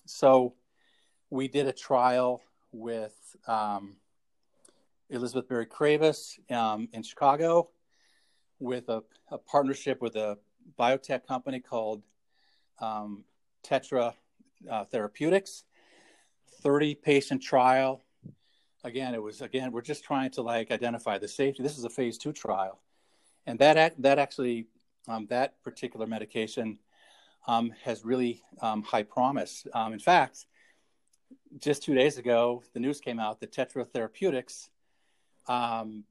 so 0.07 0.55
we 1.31 1.49
did 1.49 1.67
a 1.67 1.73
trial 1.73 2.43
with 2.73 3.37
um, 3.47 3.97
Elizabeth 5.11 5.49
Berry 5.49 5.67
Kravis 5.67 6.39
um, 6.53 6.89
in 6.93 7.03
Chicago 7.03 7.71
with 8.59 8.89
a, 8.89 9.03
a, 9.31 9.39
partnership 9.39 10.01
with 10.03 10.17
a 10.17 10.39
biotech 10.79 11.27
company 11.27 11.61
called 11.61 12.03
um, 12.81 13.25
Tetra 13.65 14.15
uh, 14.71 14.85
Therapeutics. 14.85 15.65
30 16.63 16.95
patient 16.97 17.43
trial. 17.43 18.03
Again, 18.85 19.15
it 19.15 19.23
was 19.23 19.41
again 19.41 19.73
we're 19.73 19.83
just 19.83 20.05
trying 20.05 20.31
to 20.33 20.43
like 20.43 20.71
identify 20.71 21.19
the 21.19 21.29
safety. 21.29 21.63
This 21.63 21.79
is 21.79 21.85
a 21.85 21.91
phase 21.91 22.17
two 22.17 22.33
trial, 22.33 22.81
and 23.47 23.59
that 23.59 24.01
that 24.01 24.19
actually 24.19 24.67
um, 25.09 25.27
that 25.31 25.63
particular 25.63 26.07
medication 26.07 26.79
um, 27.47 27.73
has 27.83 28.05
really 28.05 28.43
um, 28.61 28.83
high 28.83 29.03
promise. 29.03 29.67
Um, 29.75 29.93
in 29.93 29.99
fact, 29.99 30.47
just 31.59 31.83
two 31.83 31.95
days 31.95 32.19
ago, 32.19 32.63
the 32.73 32.81
news 32.81 33.01
came 33.01 33.19
out 33.19 33.41
that 33.41 33.53
Tetra 33.53 33.87
Therapeutics 33.89 34.71
um, 35.49 36.05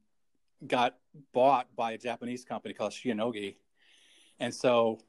got 0.65 0.97
bought 1.33 1.73
by 1.75 1.93
a 1.93 1.97
Japanese 1.97 2.43
company 2.43 2.73
called 2.73 2.91
Shionogi, 2.91 3.55
and 4.39 4.53
so 4.53 4.99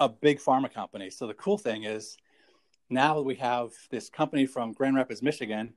a 0.00 0.08
big 0.08 0.38
pharma 0.38 0.72
company. 0.72 1.10
So 1.10 1.26
the 1.26 1.34
cool 1.34 1.58
thing 1.58 1.84
is 1.84 2.16
now 2.90 3.20
we 3.20 3.36
have 3.36 3.70
this 3.90 4.08
company 4.08 4.46
from 4.46 4.72
Grand 4.72 4.96
Rapids, 4.96 5.22
Michigan, 5.22 5.74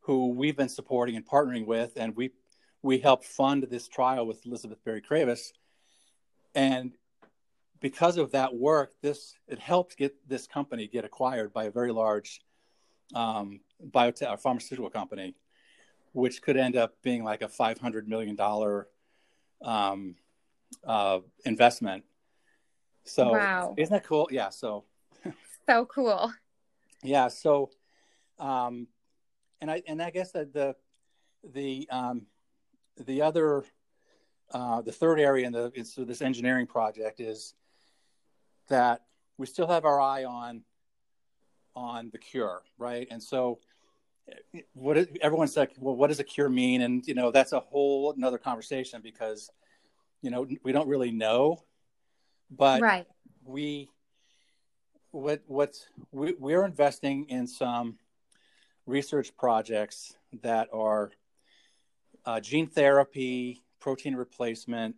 who 0.00 0.28
we've 0.30 0.56
been 0.56 0.68
supporting 0.68 1.16
and 1.16 1.26
partnering 1.26 1.66
with, 1.66 1.92
and 1.96 2.14
we 2.16 2.30
we 2.82 2.98
helped 2.98 3.24
fund 3.24 3.64
this 3.64 3.88
trial 3.88 4.26
with 4.26 4.46
Elizabeth 4.46 4.84
Berry 4.84 5.02
Kravis, 5.02 5.52
and 6.54 6.92
because 7.80 8.16
of 8.16 8.32
that 8.32 8.54
work, 8.54 8.92
this 9.02 9.34
it 9.48 9.58
helped 9.58 9.96
get 9.96 10.14
this 10.28 10.46
company 10.46 10.86
get 10.86 11.04
acquired 11.04 11.52
by 11.52 11.64
a 11.64 11.70
very 11.70 11.92
large 11.92 12.40
um, 13.14 13.60
biotech 13.90 14.30
or 14.30 14.36
pharmaceutical 14.36 14.90
company, 14.90 15.34
which 16.12 16.40
could 16.42 16.56
end 16.56 16.76
up 16.76 16.94
being 17.02 17.24
like 17.24 17.42
a 17.42 17.48
five 17.48 17.78
hundred 17.78 18.08
million 18.08 18.36
dollar 18.36 18.88
um, 19.62 20.14
uh, 20.86 21.18
investment. 21.44 22.04
So 23.06 23.32
wow. 23.32 23.74
isn't 23.76 23.92
that 23.92 24.04
cool? 24.04 24.28
Yeah. 24.30 24.50
So 24.50 24.84
so 25.68 25.86
cool. 25.86 26.32
Yeah. 27.02 27.28
So, 27.28 27.70
um, 28.38 28.86
and 29.60 29.70
I 29.70 29.82
and 29.86 30.02
I 30.02 30.10
guess 30.10 30.32
that 30.32 30.52
the 30.52 30.76
the 31.52 31.88
um, 31.90 32.26
the 33.04 33.22
other 33.22 33.64
uh, 34.52 34.82
the 34.82 34.92
third 34.92 35.20
area 35.20 35.46
in 35.46 35.52
the 35.52 35.72
so 35.84 36.04
this 36.04 36.22
engineering 36.22 36.66
project 36.66 37.20
is 37.20 37.54
that 38.68 39.02
we 39.38 39.46
still 39.46 39.66
have 39.66 39.84
our 39.84 40.00
eye 40.00 40.24
on 40.24 40.62
on 41.74 42.10
the 42.10 42.18
cure, 42.18 42.62
right? 42.78 43.06
And 43.10 43.22
so, 43.22 43.58
what 44.72 44.96
is, 44.96 45.08
everyone's 45.20 45.56
like, 45.56 45.72
well, 45.78 45.94
what 45.94 46.08
does 46.08 46.20
a 46.20 46.24
cure 46.24 46.48
mean? 46.48 46.82
And 46.82 47.06
you 47.06 47.14
know, 47.14 47.30
that's 47.30 47.52
a 47.52 47.60
whole 47.60 48.12
another 48.12 48.38
conversation 48.38 49.00
because 49.02 49.50
you 50.22 50.30
know 50.30 50.46
we 50.62 50.72
don't 50.72 50.88
really 50.88 51.10
know, 51.10 51.62
but 52.50 52.80
right. 52.80 53.06
we 53.44 53.90
what 55.10 55.42
what's 55.46 55.86
we, 56.12 56.34
we're 56.38 56.64
investing 56.64 57.24
in 57.28 57.46
some 57.46 57.96
research 58.86 59.36
projects 59.36 60.14
that 60.42 60.68
are 60.72 61.10
uh, 62.24 62.40
gene 62.40 62.66
therapy, 62.66 63.62
protein 63.80 64.14
replacement, 64.14 64.96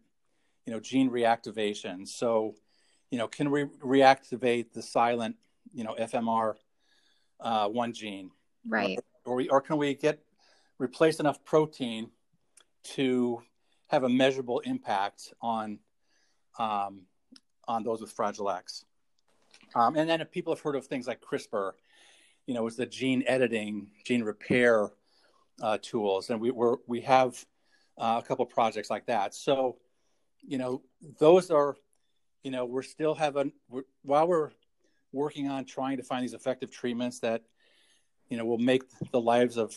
you 0.66 0.72
know, 0.72 0.80
gene 0.80 1.10
reactivation. 1.10 2.06
So, 2.06 2.54
you 3.10 3.18
know, 3.18 3.28
can 3.28 3.50
we 3.50 3.64
reactivate 3.64 4.72
the 4.72 4.82
silent, 4.82 5.36
you 5.72 5.84
know, 5.84 5.94
FMR 5.98 6.54
uh, 7.40 7.68
one 7.68 7.92
gene, 7.92 8.30
right? 8.66 8.98
Or, 9.24 9.32
or, 9.32 9.36
we, 9.36 9.48
or 9.48 9.60
can 9.60 9.76
we 9.76 9.94
get 9.94 10.20
replace 10.78 11.20
enough 11.20 11.44
protein 11.44 12.10
to 12.94 13.42
have 13.88 14.04
a 14.04 14.08
measurable 14.08 14.60
impact 14.60 15.32
on 15.40 15.78
um, 16.58 17.02
on 17.68 17.84
those 17.84 18.00
with 18.00 18.10
Fragile 18.10 18.50
X? 18.50 18.84
Um, 19.76 19.96
and 19.96 20.08
then 20.10 20.20
if 20.20 20.30
people 20.30 20.52
have 20.52 20.60
heard 20.60 20.74
of 20.74 20.86
things 20.86 21.06
like 21.06 21.20
CRISPR, 21.20 21.72
you 22.46 22.54
know, 22.54 22.66
it's 22.66 22.76
the 22.76 22.86
gene 22.86 23.22
editing, 23.26 23.90
gene 24.04 24.24
repair 24.24 24.90
uh, 25.62 25.78
tools, 25.80 26.30
and 26.30 26.40
we 26.40 26.50
we're, 26.50 26.76
we 26.86 27.02
have 27.02 27.44
uh, 27.98 28.20
a 28.24 28.26
couple 28.26 28.46
projects 28.46 28.90
like 28.90 29.06
that. 29.06 29.34
So, 29.34 29.76
you 30.42 30.56
know, 30.56 30.82
those 31.18 31.50
are, 31.50 31.76
you 32.42 32.50
know, 32.50 32.64
we're 32.64 32.82
still 32.82 33.14
having 33.14 33.52
we're, 33.68 33.82
while 34.02 34.26
we're 34.26 34.50
working 35.12 35.48
on 35.48 35.64
trying 35.64 35.98
to 35.98 36.02
find 36.02 36.22
these 36.22 36.34
effective 36.34 36.70
treatments 36.70 37.20
that, 37.20 37.42
you 38.28 38.36
know, 38.36 38.44
will 38.44 38.58
make 38.58 38.82
the 39.12 39.20
lives 39.20 39.58
of 39.58 39.76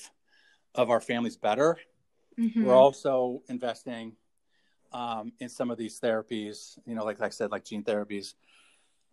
of 0.75 0.89
our 0.89 1.01
families 1.01 1.36
better. 1.36 1.77
Mm-hmm. 2.39 2.63
We're 2.63 2.75
also 2.75 3.41
investing 3.50 4.15
um, 4.91 5.31
in 5.39 5.50
some 5.50 5.71
of 5.71 5.77
these 5.77 6.00
therapies, 6.00 6.77
you 6.86 6.95
know, 6.95 7.03
like, 7.03 7.19
like 7.19 7.27
I 7.27 7.31
said, 7.31 7.51
like 7.51 7.65
gene 7.65 7.83
therapies. 7.83 8.33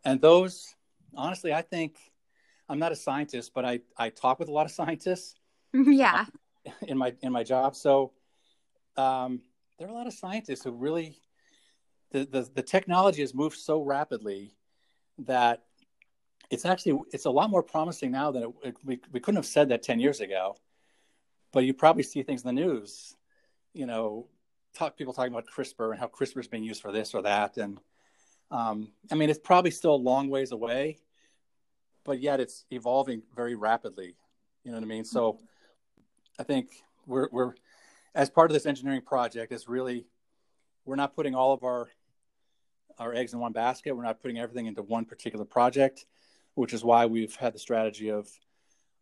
And 0.04 0.20
those 0.20 0.74
honestly 1.14 1.52
i 1.52 1.62
think 1.62 1.96
i'm 2.68 2.78
not 2.78 2.92
a 2.92 2.96
scientist 2.96 3.52
but 3.54 3.64
i 3.64 3.80
i 3.96 4.08
talk 4.08 4.38
with 4.38 4.48
a 4.48 4.52
lot 4.52 4.66
of 4.66 4.72
scientists. 4.72 5.34
Yeah. 5.74 6.24
In 6.86 6.98
my 6.98 7.14
in 7.22 7.32
my 7.32 7.44
job. 7.44 7.76
So 7.76 8.12
um, 8.96 9.42
there 9.78 9.86
are 9.86 9.90
a 9.90 9.94
lot 9.94 10.06
of 10.06 10.12
scientists 10.12 10.64
who 10.64 10.72
really 10.72 11.18
the, 12.10 12.24
the 12.24 12.48
the 12.54 12.62
technology 12.62 13.20
has 13.20 13.34
moved 13.34 13.58
so 13.58 13.82
rapidly 13.82 14.54
that 15.18 15.64
it's 16.50 16.64
actually 16.64 17.00
it's 17.12 17.26
a 17.26 17.30
lot 17.30 17.48
more 17.50 17.62
promising 17.62 18.10
now 18.10 18.30
than 18.30 18.42
it, 18.44 18.50
it, 18.64 18.76
we, 18.84 19.00
we 19.12 19.20
couldn't 19.20 19.36
have 19.36 19.46
said 19.46 19.68
that 19.68 19.82
10 19.82 20.00
years 20.00 20.20
ago. 20.20 20.56
But 21.52 21.64
you 21.64 21.74
probably 21.74 22.02
see 22.02 22.22
things 22.22 22.42
in 22.44 22.54
the 22.54 22.60
news 22.60 23.14
you 23.74 23.86
know 23.86 24.26
talk 24.78 24.96
people 24.96 25.12
talking 25.12 25.32
about 25.32 25.46
crispr 25.46 25.90
and 25.90 25.98
how 25.98 26.06
crispr 26.06 26.40
is 26.40 26.48
being 26.48 26.62
used 26.62 26.80
for 26.80 26.92
this 26.92 27.14
or 27.14 27.22
that 27.22 27.56
and 27.56 27.78
um, 28.50 28.88
I 29.10 29.14
mean, 29.14 29.30
it's 29.30 29.38
probably 29.38 29.70
still 29.70 29.94
a 29.94 29.96
long 29.96 30.28
ways 30.28 30.52
away, 30.52 30.98
but 32.04 32.20
yet 32.20 32.40
it's 32.40 32.64
evolving 32.70 33.22
very 33.34 33.54
rapidly. 33.54 34.14
You 34.64 34.70
know 34.70 34.78
what 34.78 34.84
I 34.84 34.88
mean? 34.88 35.04
So 35.04 35.38
I 36.38 36.42
think 36.44 36.70
we're, 37.06 37.28
we're 37.30 37.54
as 38.14 38.30
part 38.30 38.50
of 38.50 38.54
this 38.54 38.66
engineering 38.66 39.02
project 39.02 39.52
is 39.52 39.68
really 39.68 40.06
we're 40.84 40.96
not 40.96 41.14
putting 41.14 41.34
all 41.34 41.52
of 41.52 41.62
our 41.62 41.88
our 42.98 43.14
eggs 43.14 43.32
in 43.32 43.38
one 43.38 43.52
basket. 43.52 43.94
We're 43.94 44.02
not 44.02 44.20
putting 44.20 44.38
everything 44.38 44.66
into 44.66 44.82
one 44.82 45.04
particular 45.04 45.44
project, 45.44 46.06
which 46.54 46.72
is 46.72 46.82
why 46.82 47.06
we've 47.06 47.34
had 47.36 47.54
the 47.54 47.58
strategy 47.58 48.10
of 48.10 48.28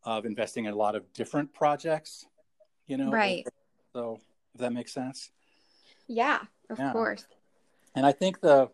of 0.02 0.26
investing 0.26 0.66
in 0.66 0.73
a 0.73 0.76
lot 0.76 0.95
of 0.95 1.12
different 1.12 1.54
projects. 1.54 2.26
You 2.87 2.97
know, 2.97 3.11
right? 3.11 3.47
So 3.95 4.21
if 4.54 4.61
that 4.61 4.73
makes 4.73 4.92
sense. 4.92 5.30
Yeah, 6.08 6.40
of 6.70 6.78
yeah. 6.78 6.92
course. 6.92 7.26
And 7.94 8.04
I 8.06 8.12
think 8.12 8.40
the 8.40 8.70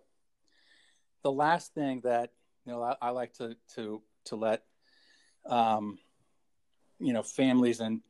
the 1.23 1.33
last 1.33 1.75
thing 1.75 2.01
that 2.05 2.31
you 2.65 2.73
know 2.73 2.83
I, 2.83 2.97
I 3.01 3.11
like 3.11 3.33
to 3.35 3.57
to 3.75 4.03
to 4.27 4.37
let 4.37 4.63
um, 5.47 5.99
you 6.99 7.13
know 7.13 7.23
families 7.23 7.81
and 7.81 8.01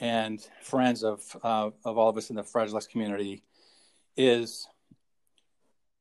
and 0.00 0.46
friends 0.62 1.02
of 1.02 1.22
uh, 1.42 1.70
of 1.84 1.98
all 1.98 2.08
of 2.08 2.16
us 2.16 2.30
in 2.30 2.36
the 2.36 2.44
Fragile 2.44 2.76
X 2.76 2.86
community 2.86 3.42
is 4.16 4.68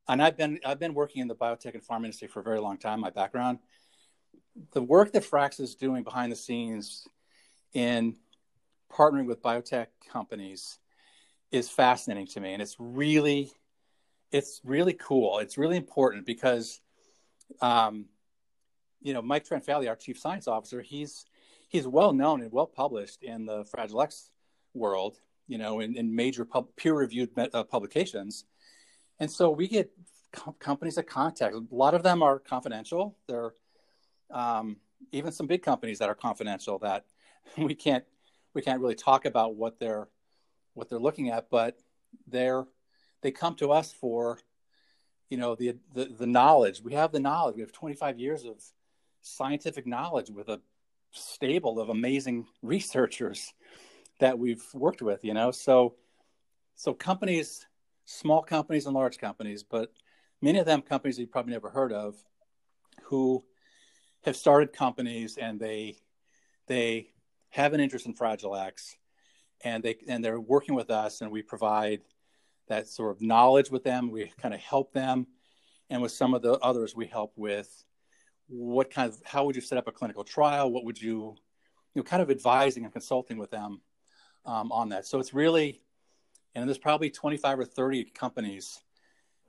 and 0.07 0.21
I've 0.21 0.37
been 0.37 0.59
I've 0.65 0.79
been 0.79 0.93
working 0.93 1.21
in 1.21 1.27
the 1.27 1.35
biotech 1.35 1.73
and 1.73 1.83
farm 1.83 2.05
industry 2.05 2.27
for 2.27 2.39
a 2.39 2.43
very 2.43 2.59
long 2.59 2.77
time. 2.77 2.99
My 2.99 3.09
background, 3.09 3.59
the 4.71 4.81
work 4.81 5.11
that 5.13 5.23
Frax 5.23 5.59
is 5.59 5.75
doing 5.75 6.03
behind 6.03 6.31
the 6.31 6.35
scenes 6.35 7.07
in 7.73 8.15
partnering 8.91 9.25
with 9.25 9.41
biotech 9.41 9.87
companies 10.11 10.77
is 11.55 11.69
fascinating 11.69 12.27
to 12.27 12.39
me, 12.39 12.53
and 12.53 12.61
it's 12.61 12.75
really 12.79 13.51
it's 14.31 14.59
really 14.63 14.93
cool. 14.93 15.39
It's 15.39 15.57
really 15.57 15.77
important 15.77 16.25
because, 16.25 16.81
um, 17.61 18.05
you 19.01 19.13
know, 19.13 19.21
Mike 19.21 19.47
Tranfaglia, 19.47 19.89
our 19.89 19.95
chief 19.95 20.19
science 20.19 20.47
officer, 20.47 20.81
he's 20.81 21.25
he's 21.69 21.87
well 21.87 22.13
known 22.13 22.41
and 22.41 22.51
well 22.51 22.67
published 22.67 23.23
in 23.23 23.45
the 23.45 23.65
Fragile 23.65 24.01
X 24.01 24.29
world, 24.73 25.17
you 25.47 25.57
know, 25.57 25.79
in, 25.79 25.95
in 25.95 26.13
major 26.13 26.43
pub, 26.43 26.67
peer-reviewed 26.75 27.29
uh, 27.37 27.63
publications. 27.63 28.45
And 29.19 29.31
so 29.31 29.49
we 29.49 29.67
get 29.67 29.89
co- 30.33 30.55
companies 30.59 30.95
that 30.95 31.07
contact. 31.07 31.55
A 31.55 31.63
lot 31.71 31.93
of 31.93 32.03
them 32.03 32.21
are 32.21 32.39
confidential. 32.39 33.15
They're 33.27 33.53
um, 34.31 34.77
even 35.11 35.31
some 35.31 35.47
big 35.47 35.63
companies 35.63 35.99
that 35.99 36.09
are 36.09 36.15
confidential 36.15 36.79
that 36.79 37.05
we 37.57 37.75
can't 37.75 38.03
we 38.53 38.61
can't 38.61 38.81
really 38.81 38.95
talk 38.95 39.25
about 39.25 39.55
what 39.55 39.79
they're 39.79 40.07
what 40.75 40.89
they're 40.89 40.99
looking 40.99 41.29
at, 41.29 41.49
but 41.49 41.79
they're 42.27 42.65
they 43.21 43.31
come 43.31 43.55
to 43.55 43.71
us 43.71 43.91
for 43.91 44.37
you 45.29 45.37
know 45.37 45.55
the, 45.55 45.75
the 45.93 46.05
the 46.05 46.27
knowledge. 46.27 46.81
We 46.83 46.93
have 46.93 47.11
the 47.11 47.19
knowledge. 47.19 47.55
We 47.55 47.61
have 47.61 47.71
25 47.71 48.19
years 48.19 48.45
of 48.45 48.61
scientific 49.21 49.87
knowledge 49.87 50.29
with 50.29 50.49
a 50.49 50.61
stable 51.11 51.79
of 51.79 51.89
amazing 51.89 52.45
researchers 52.61 53.53
that 54.19 54.37
we've 54.37 54.63
worked 54.73 55.01
with, 55.01 55.23
you 55.23 55.33
know. 55.33 55.49
So 55.51 55.95
so 56.75 56.93
companies, 56.93 57.65
small 58.05 58.43
companies 58.43 58.85
and 58.85 58.93
large 58.93 59.17
companies, 59.17 59.63
but 59.63 59.91
many 60.41 60.59
of 60.59 60.65
them 60.65 60.81
companies 60.81 61.17
you've 61.17 61.31
probably 61.31 61.53
never 61.53 61.69
heard 61.69 61.93
of 61.93 62.15
who 63.03 63.43
have 64.23 64.35
started 64.35 64.73
companies 64.73 65.37
and 65.37 65.59
they 65.59 65.95
they 66.67 67.07
have 67.49 67.73
an 67.73 67.79
interest 67.79 68.05
in 68.05 68.13
fragile 68.13 68.55
x 68.55 68.97
and 69.63 69.83
they 69.83 69.97
and 70.07 70.23
they're 70.23 70.39
working 70.39 70.75
with 70.75 70.89
us 70.89 71.21
and 71.21 71.31
we 71.31 71.41
provide 71.41 72.01
that 72.67 72.87
sort 72.87 73.15
of 73.15 73.21
knowledge 73.21 73.69
with 73.69 73.83
them. 73.83 74.11
We 74.11 74.31
kind 74.41 74.53
of 74.53 74.59
help 74.59 74.93
them. 74.93 75.27
And 75.89 76.01
with 76.01 76.11
some 76.11 76.33
of 76.33 76.41
the 76.41 76.53
others 76.53 76.95
we 76.95 77.05
help 77.05 77.33
with 77.35 77.83
what 78.47 78.91
kind 78.91 79.09
of 79.09 79.19
how 79.23 79.45
would 79.45 79.55
you 79.55 79.61
set 79.61 79.77
up 79.77 79.87
a 79.87 79.91
clinical 79.91 80.23
trial? 80.23 80.71
What 80.71 80.85
would 80.85 81.01
you 81.01 81.35
you 81.93 82.01
know 82.01 82.03
kind 82.03 82.21
of 82.21 82.29
advising 82.29 82.83
and 82.83 82.93
consulting 82.93 83.37
with 83.37 83.51
them 83.51 83.81
um, 84.45 84.71
on 84.71 84.89
that. 84.89 85.05
So 85.05 85.19
it's 85.19 85.33
really 85.33 85.81
and 86.53 86.67
there's 86.67 86.77
probably 86.77 87.09
25 87.09 87.59
or 87.59 87.65
30 87.65 88.05
companies 88.05 88.81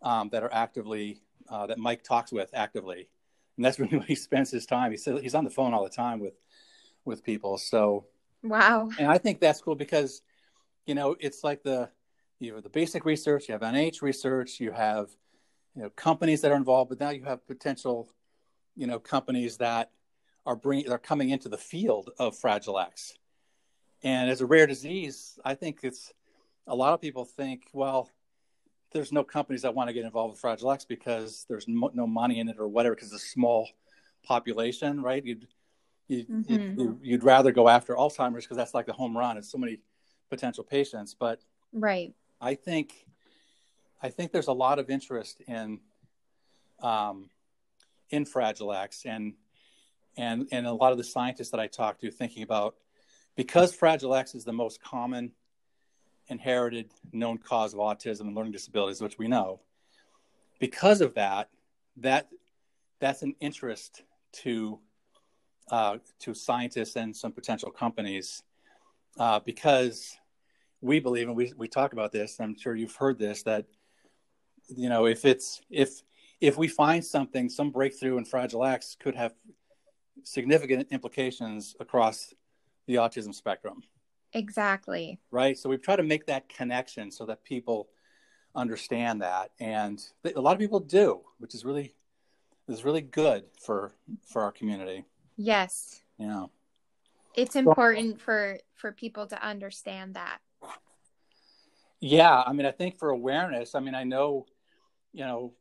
um, 0.02 0.28
that 0.30 0.42
are 0.42 0.52
actively 0.52 1.20
uh, 1.48 1.66
that 1.66 1.78
mike 1.78 2.02
talks 2.02 2.32
with 2.32 2.50
actively. 2.54 3.08
And 3.56 3.64
that's 3.64 3.78
really 3.80 3.98
what 3.98 4.06
he 4.06 4.14
spends 4.14 4.50
his 4.50 4.66
time. 4.66 4.90
He 4.90 4.96
said 4.96 5.20
he's 5.22 5.34
on 5.34 5.44
the 5.44 5.50
phone 5.50 5.74
all 5.74 5.84
the 5.84 5.90
time 5.90 6.20
with 6.20 6.34
with 7.04 7.22
people. 7.22 7.58
So 7.58 8.06
wow. 8.48 8.88
And 8.98 9.08
i 9.08 9.18
think 9.18 9.40
that's 9.40 9.60
cool 9.60 9.74
because 9.74 10.22
you 10.86 10.94
know 10.94 11.16
it's 11.20 11.44
like 11.44 11.62
the 11.62 11.90
you 12.38 12.54
have 12.54 12.62
the 12.62 12.68
basic 12.68 13.04
research 13.04 13.48
you 13.48 13.52
have 13.52 13.62
nih 13.62 14.02
research 14.02 14.60
you 14.60 14.72
have 14.72 15.08
you 15.74 15.82
know 15.82 15.90
companies 15.90 16.40
that 16.42 16.52
are 16.52 16.56
involved 16.56 16.88
but 16.90 17.00
now 17.00 17.10
you 17.10 17.24
have 17.24 17.46
potential 17.46 18.08
you 18.74 18.86
know 18.86 18.98
companies 18.98 19.56
that 19.58 19.90
are 20.44 20.56
bringing 20.56 20.90
are 20.90 20.98
coming 20.98 21.30
into 21.30 21.48
the 21.48 21.58
field 21.58 22.10
of 22.18 22.36
fragile 22.36 22.78
x. 22.78 23.14
And 24.02 24.30
as 24.30 24.40
a 24.40 24.46
rare 24.46 24.66
disease 24.66 25.38
i 25.44 25.54
think 25.54 25.80
it's 25.82 26.12
a 26.66 26.74
lot 26.74 26.92
of 26.94 27.00
people 27.00 27.24
think 27.24 27.68
well 27.72 28.10
there's 28.92 29.12
no 29.12 29.24
companies 29.24 29.62
that 29.62 29.74
want 29.74 29.88
to 29.88 29.94
get 29.94 30.04
involved 30.04 30.32
with 30.32 30.40
fragile 30.40 30.70
x 30.70 30.84
because 30.84 31.44
there's 31.48 31.66
no 31.68 32.06
money 32.06 32.38
in 32.38 32.48
it 32.48 32.56
or 32.58 32.68
whatever 32.68 32.94
because 32.94 33.12
it's 33.12 33.24
a 33.24 33.28
small 33.28 33.68
population 34.26 35.00
right? 35.00 35.24
You'd 35.24 35.46
you'd, 36.08 36.28
mm-hmm. 36.28 36.80
you'd, 36.80 36.98
you'd 37.02 37.24
rather 37.24 37.52
go 37.52 37.68
after 37.68 37.94
alzheimer's 37.94 38.44
because 38.44 38.56
that's 38.56 38.74
like 38.74 38.86
the 38.86 38.92
home 38.92 39.16
run 39.16 39.36
it's 39.36 39.50
so 39.50 39.58
many 39.58 39.78
potential 40.30 40.64
patients 40.64 41.14
but 41.14 41.40
right 41.72 42.14
i 42.40 42.54
think 42.54 43.06
i 44.02 44.08
think 44.08 44.32
there's 44.32 44.48
a 44.48 44.52
lot 44.52 44.78
of 44.78 44.90
interest 44.90 45.40
in 45.46 45.80
um, 46.80 47.30
in 48.10 48.24
Fragile 48.24 48.72
X 48.72 49.04
and 49.04 49.34
and 50.16 50.48
and 50.52 50.66
a 50.66 50.72
lot 50.72 50.92
of 50.92 50.98
the 50.98 51.04
scientists 51.04 51.50
that 51.50 51.60
I 51.60 51.66
talk 51.66 51.98
to 52.00 52.10
thinking 52.10 52.42
about 52.42 52.76
because 53.34 53.74
Fragile 53.74 54.14
X 54.14 54.34
is 54.34 54.44
the 54.44 54.52
most 54.52 54.82
common 54.82 55.32
inherited 56.28 56.90
known 57.12 57.38
cause 57.38 57.74
of 57.74 57.80
autism 57.80 58.22
and 58.22 58.34
learning 58.34 58.52
disabilities, 58.52 59.00
which 59.00 59.18
we 59.18 59.28
know. 59.28 59.60
Because 60.58 61.00
of 61.00 61.14
that, 61.14 61.50
that 61.98 62.28
that's 62.98 63.22
an 63.22 63.34
interest 63.40 64.02
to 64.32 64.78
uh, 65.70 65.98
to 66.20 66.34
scientists 66.34 66.96
and 66.96 67.14
some 67.14 67.32
potential 67.32 67.70
companies 67.70 68.42
uh, 69.18 69.40
because 69.40 70.16
we 70.80 71.00
believe, 71.00 71.28
and 71.28 71.36
we 71.36 71.52
we 71.56 71.68
talk 71.68 71.92
about 71.92 72.12
this. 72.12 72.38
I'm 72.40 72.56
sure 72.56 72.74
you've 72.74 72.94
heard 72.94 73.18
this 73.18 73.42
that 73.44 73.66
you 74.68 74.88
know 74.88 75.06
if 75.06 75.24
it's 75.24 75.60
if 75.70 76.02
if 76.40 76.56
we 76.56 76.68
find 76.68 77.04
something, 77.04 77.48
some 77.48 77.70
breakthrough 77.70 78.18
in 78.18 78.24
Fragile 78.24 78.64
X 78.64 78.96
could 78.98 79.14
have 79.14 79.34
significant 80.22 80.88
implications 80.90 81.74
across 81.80 82.34
the 82.86 82.96
autism 82.96 83.34
spectrum. 83.34 83.82
Exactly. 84.32 85.18
Right. 85.30 85.56
So 85.56 85.70
we 85.70 85.78
try 85.78 85.96
to 85.96 86.02
make 86.02 86.26
that 86.26 86.48
connection 86.48 87.10
so 87.10 87.24
that 87.26 87.42
people 87.42 87.88
understand 88.54 89.22
that, 89.22 89.50
and 89.60 90.02
a 90.34 90.40
lot 90.40 90.52
of 90.52 90.58
people 90.58 90.80
do, 90.80 91.20
which 91.38 91.54
is 91.54 91.64
really 91.64 91.94
is 92.68 92.84
really 92.84 93.00
good 93.00 93.44
for 93.60 93.92
for 94.26 94.42
our 94.42 94.52
community. 94.52 95.04
Yes. 95.36 96.02
Yeah. 96.18 96.46
It's 97.34 97.56
important 97.56 98.20
for 98.20 98.58
for 98.74 98.92
people 98.92 99.26
to 99.26 99.42
understand 99.46 100.14
that. 100.14 100.38
Yeah, 102.00 102.42
I 102.46 102.52
mean, 102.52 102.66
I 102.66 102.70
think 102.70 102.98
for 102.98 103.10
awareness, 103.10 103.74
I 103.74 103.80
mean, 103.80 103.94
I 103.94 104.04
know, 104.04 104.46
you 105.12 105.24
know, 105.24 105.52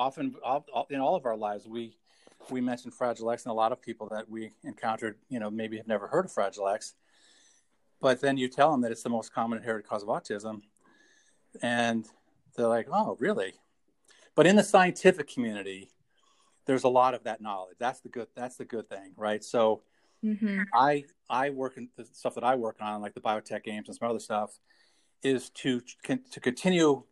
often 0.00 0.34
in 0.88 1.00
all 1.00 1.14
of 1.14 1.26
our 1.26 1.36
lives 1.36 1.66
we 1.68 1.96
we 2.48 2.60
mention 2.60 2.90
fragile 2.90 3.30
x 3.30 3.44
and 3.44 3.50
a 3.50 3.54
lot 3.54 3.70
of 3.70 3.82
people 3.82 4.08
that 4.08 4.28
we 4.28 4.50
encountered 4.64 5.16
you 5.28 5.38
know 5.38 5.50
maybe 5.50 5.76
have 5.76 5.86
never 5.86 6.06
heard 6.06 6.24
of 6.24 6.32
fragile 6.32 6.68
x 6.68 6.94
but 8.00 8.20
then 8.20 8.38
you 8.38 8.48
tell 8.48 8.70
them 8.70 8.80
that 8.80 8.90
it's 8.90 9.02
the 9.02 9.10
most 9.10 9.32
common 9.34 9.58
inherited 9.58 9.86
cause 9.86 10.02
of 10.02 10.08
autism 10.08 10.62
and 11.62 12.06
they're 12.56 12.66
like 12.66 12.88
oh 12.90 13.16
really 13.20 13.52
but 14.34 14.46
in 14.46 14.56
the 14.56 14.62
scientific 14.62 15.28
community 15.28 15.90
there's 16.66 16.84
a 16.84 16.88
lot 16.88 17.14
of 17.14 17.24
that 17.24 17.40
knowledge 17.40 17.76
that's 17.78 18.00
the 18.00 18.08
good 18.08 18.26
that's 18.36 18.56
the 18.56 18.64
good 18.64 18.88
thing 18.88 19.12
right 19.16 19.42
so 19.44 19.82
mm-hmm. 20.24 20.62
i 20.74 21.04
i 21.28 21.50
work 21.50 21.76
in 21.76 21.88
the 21.96 22.04
stuff 22.04 22.34
that 22.34 22.44
i 22.44 22.54
work 22.54 22.76
on 22.80 23.00
like 23.00 23.14
the 23.14 23.20
biotech 23.20 23.64
games 23.64 23.88
and 23.88 23.96
some 23.96 24.08
other 24.08 24.20
stuff 24.20 24.58
is 25.22 25.50
to 25.50 25.80
to 26.32 26.40
continue 26.40 27.02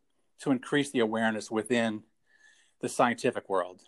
to 0.40 0.50
increase 0.50 0.90
the 0.90 1.00
awareness 1.00 1.50
within 1.50 2.02
the 2.80 2.88
scientific 2.88 3.48
world. 3.48 3.82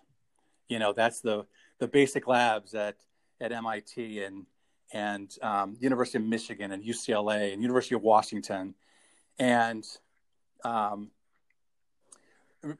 You 0.67 0.79
know, 0.79 0.93
that's 0.93 1.21
the 1.21 1.45
the 1.79 1.87
basic 1.87 2.27
labs 2.27 2.73
at 2.73 2.95
at 3.39 3.51
MIT 3.51 4.23
and 4.23 4.45
and 4.93 5.33
um, 5.41 5.77
University 5.79 6.17
of 6.17 6.25
Michigan 6.25 6.71
and 6.71 6.83
UCLA 6.83 7.53
and 7.53 7.61
University 7.61 7.95
of 7.95 8.01
Washington, 8.01 8.75
and 9.39 9.85
um, 10.63 11.11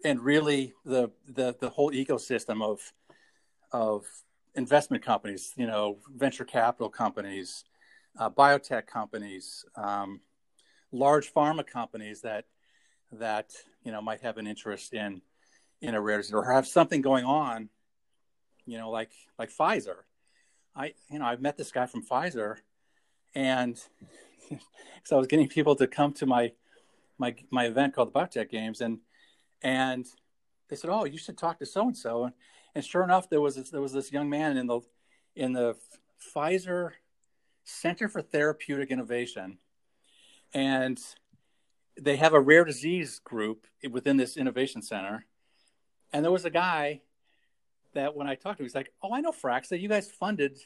and 0.03 0.19
really 0.21 0.73
the, 0.85 1.11
the 1.27 1.55
the 1.59 1.69
whole 1.69 1.91
ecosystem 1.91 2.63
of 2.63 2.79
of 3.71 4.05
investment 4.55 5.03
companies, 5.03 5.53
you 5.55 5.65
know, 5.65 5.97
venture 6.13 6.43
capital 6.45 6.89
companies, 6.89 7.63
uh, 8.19 8.29
biotech 8.29 8.85
companies, 8.85 9.65
um, 9.75 10.19
large 10.91 11.33
pharma 11.33 11.65
companies 11.65 12.21
that 12.21 12.45
that 13.13 13.51
you 13.83 13.91
know 13.91 14.01
might 14.01 14.21
have 14.21 14.37
an 14.37 14.47
interest 14.47 14.93
in 14.93 15.21
in 15.81 15.95
a 15.95 16.01
rare 16.01 16.17
disease 16.17 16.33
or 16.33 16.51
have 16.51 16.67
something 16.67 17.01
going 17.01 17.25
on, 17.25 17.69
you 18.65 18.77
know, 18.77 18.89
like 18.89 19.11
like 19.39 19.51
Pfizer. 19.51 20.03
I 20.75 20.93
you 21.09 21.19
know 21.19 21.25
I've 21.25 21.41
met 21.41 21.57
this 21.57 21.71
guy 21.71 21.85
from 21.85 22.03
Pfizer, 22.03 22.57
and 23.33 23.77
so 25.03 25.15
I 25.15 25.19
was 25.19 25.27
getting 25.27 25.47
people 25.47 25.75
to 25.77 25.87
come 25.87 26.13
to 26.13 26.25
my 26.25 26.51
my 27.17 27.35
my 27.49 27.65
event 27.65 27.95
called 27.95 28.13
the 28.13 28.19
Biotech 28.19 28.49
Games, 28.49 28.81
and 28.81 28.99
and 29.61 30.05
they 30.69 30.75
said, 30.75 30.89
"Oh, 30.89 31.05
you 31.05 31.17
should 31.17 31.37
talk 31.37 31.59
to 31.59 31.65
so 31.65 31.87
and 31.87 31.97
so," 31.97 32.31
and 32.75 32.85
sure 32.85 33.03
enough, 33.03 33.29
there 33.29 33.41
was 33.41 33.55
this, 33.55 33.69
there 33.69 33.81
was 33.81 33.93
this 33.93 34.11
young 34.11 34.29
man 34.29 34.57
in 34.57 34.67
the 34.67 34.81
in 35.35 35.53
the 35.53 35.75
Pfizer 36.35 36.91
Center 37.63 38.07
for 38.07 38.21
Therapeutic 38.21 38.91
Innovation, 38.91 39.57
and 40.53 40.99
they 41.99 42.15
have 42.17 42.33
a 42.33 42.39
rare 42.39 42.63
disease 42.63 43.19
group 43.19 43.67
within 43.89 44.17
this 44.17 44.37
innovation 44.37 44.81
center 44.81 45.25
and 46.13 46.23
there 46.23 46.31
was 46.31 46.45
a 46.45 46.49
guy 46.49 47.01
that 47.93 48.15
when 48.15 48.27
I 48.27 48.35
talked 48.35 48.57
to 48.57 48.63
him, 48.63 48.65
he's 48.65 48.75
like, 48.75 48.93
"Oh, 49.01 49.13
I 49.13 49.21
know 49.21 49.31
Fraxa. 49.31 49.79
You 49.79 49.87
guys 49.87 50.09
funded 50.09 50.59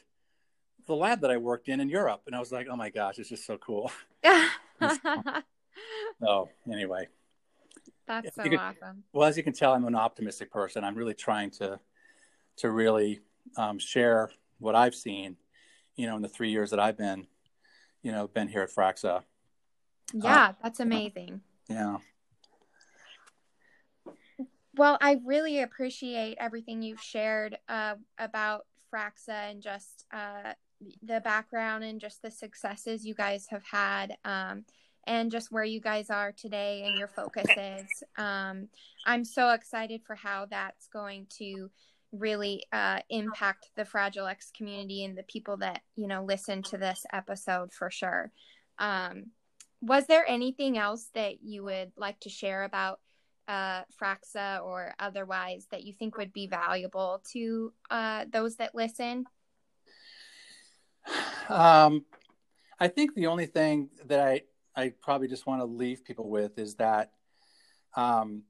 the 0.86 0.94
lab 0.94 1.20
that 1.20 1.30
I 1.30 1.36
worked 1.36 1.68
in 1.68 1.80
in 1.80 1.88
Europe." 1.88 2.22
And 2.26 2.34
I 2.34 2.40
was 2.40 2.52
like, 2.52 2.66
"Oh 2.70 2.76
my 2.76 2.90
gosh, 2.90 3.18
it's 3.18 3.28
just 3.28 3.46
so 3.46 3.58
cool." 3.58 3.90
oh, 6.22 6.48
anyway. 6.70 7.08
That's 8.06 8.34
so 8.34 8.42
can, 8.42 8.56
awesome. 8.56 9.04
Well, 9.12 9.28
as 9.28 9.36
you 9.36 9.42
can 9.42 9.52
tell, 9.52 9.72
I'm 9.72 9.84
an 9.84 9.94
optimistic 9.94 10.50
person. 10.50 10.84
I'm 10.84 10.94
really 10.94 11.14
trying 11.14 11.50
to 11.52 11.80
to 12.58 12.70
really 12.70 13.20
um, 13.56 13.78
share 13.78 14.30
what 14.58 14.74
I've 14.74 14.94
seen, 14.94 15.36
you 15.96 16.06
know, 16.06 16.16
in 16.16 16.22
the 16.22 16.28
three 16.28 16.50
years 16.50 16.70
that 16.70 16.80
I've 16.80 16.96
been, 16.96 17.26
you 18.02 18.12
know, 18.12 18.28
been 18.28 18.48
here 18.48 18.62
at 18.62 18.70
Fraxa. 18.70 19.22
Yeah, 20.14 20.46
uh, 20.48 20.52
that's 20.62 20.80
amazing. 20.80 21.40
Yeah. 21.68 21.98
Well, 24.76 24.98
I 25.00 25.20
really 25.24 25.62
appreciate 25.62 26.36
everything 26.38 26.82
you've 26.82 27.00
shared 27.00 27.58
uh, 27.68 27.94
about 28.18 28.66
Fraxa 28.92 29.50
and 29.50 29.62
just 29.62 30.04
uh, 30.12 30.52
the 31.02 31.20
background 31.20 31.82
and 31.84 32.00
just 32.00 32.22
the 32.22 32.30
successes 32.30 33.04
you 33.04 33.14
guys 33.14 33.46
have 33.48 33.64
had. 33.64 34.16
Um, 34.24 34.64
and 35.06 35.30
just 35.30 35.52
where 35.52 35.64
you 35.64 35.80
guys 35.80 36.10
are 36.10 36.32
today 36.32 36.84
and 36.86 36.98
your 36.98 37.08
focus 37.08 37.46
is. 37.56 37.86
Um, 38.16 38.68
I'm 39.04 39.24
so 39.24 39.50
excited 39.50 40.02
for 40.06 40.14
how 40.14 40.46
that's 40.50 40.88
going 40.88 41.26
to 41.38 41.70
really 42.12 42.64
uh, 42.72 43.00
impact 43.10 43.70
the 43.76 43.84
Fragile 43.84 44.26
X 44.26 44.50
community 44.56 45.04
and 45.04 45.16
the 45.16 45.22
people 45.24 45.58
that 45.58 45.82
you 45.96 46.06
know 46.06 46.24
listen 46.24 46.62
to 46.64 46.78
this 46.78 47.04
episode 47.12 47.72
for 47.72 47.90
sure. 47.90 48.32
Um, 48.78 49.26
was 49.80 50.06
there 50.06 50.24
anything 50.28 50.78
else 50.78 51.08
that 51.14 51.42
you 51.42 51.64
would 51.64 51.92
like 51.96 52.18
to 52.20 52.28
share 52.28 52.64
about 52.64 53.00
uh, 53.48 53.82
Fraxa 54.00 54.64
or 54.64 54.94
otherwise 54.98 55.66
that 55.70 55.84
you 55.84 55.92
think 55.92 56.16
would 56.16 56.32
be 56.32 56.46
valuable 56.46 57.22
to 57.32 57.72
uh, 57.90 58.24
those 58.30 58.56
that 58.56 58.74
listen? 58.74 59.24
Um, 61.48 62.04
I 62.80 62.88
think 62.88 63.14
the 63.14 63.28
only 63.28 63.46
thing 63.46 63.90
that 64.06 64.20
I 64.20 64.42
I 64.76 64.92
probably 65.00 65.28
just 65.28 65.46
want 65.46 65.62
to 65.62 65.64
leave 65.64 66.04
people 66.04 66.28
with 66.28 66.58
is 66.58 66.74
that 66.76 67.12
um, 67.94 68.42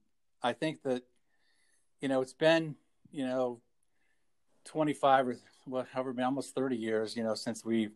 I 0.42 0.52
think 0.52 0.82
that 0.82 1.04
you 2.00 2.08
know 2.08 2.20
it's 2.20 2.32
been 2.32 2.74
you 3.12 3.24
know 3.24 3.60
25 4.64 5.28
or 5.28 5.36
well, 5.66 5.86
however 5.92 6.14
almost 6.22 6.54
30 6.54 6.76
years 6.76 7.16
you 7.16 7.22
know 7.22 7.34
since 7.34 7.64
we 7.64 7.90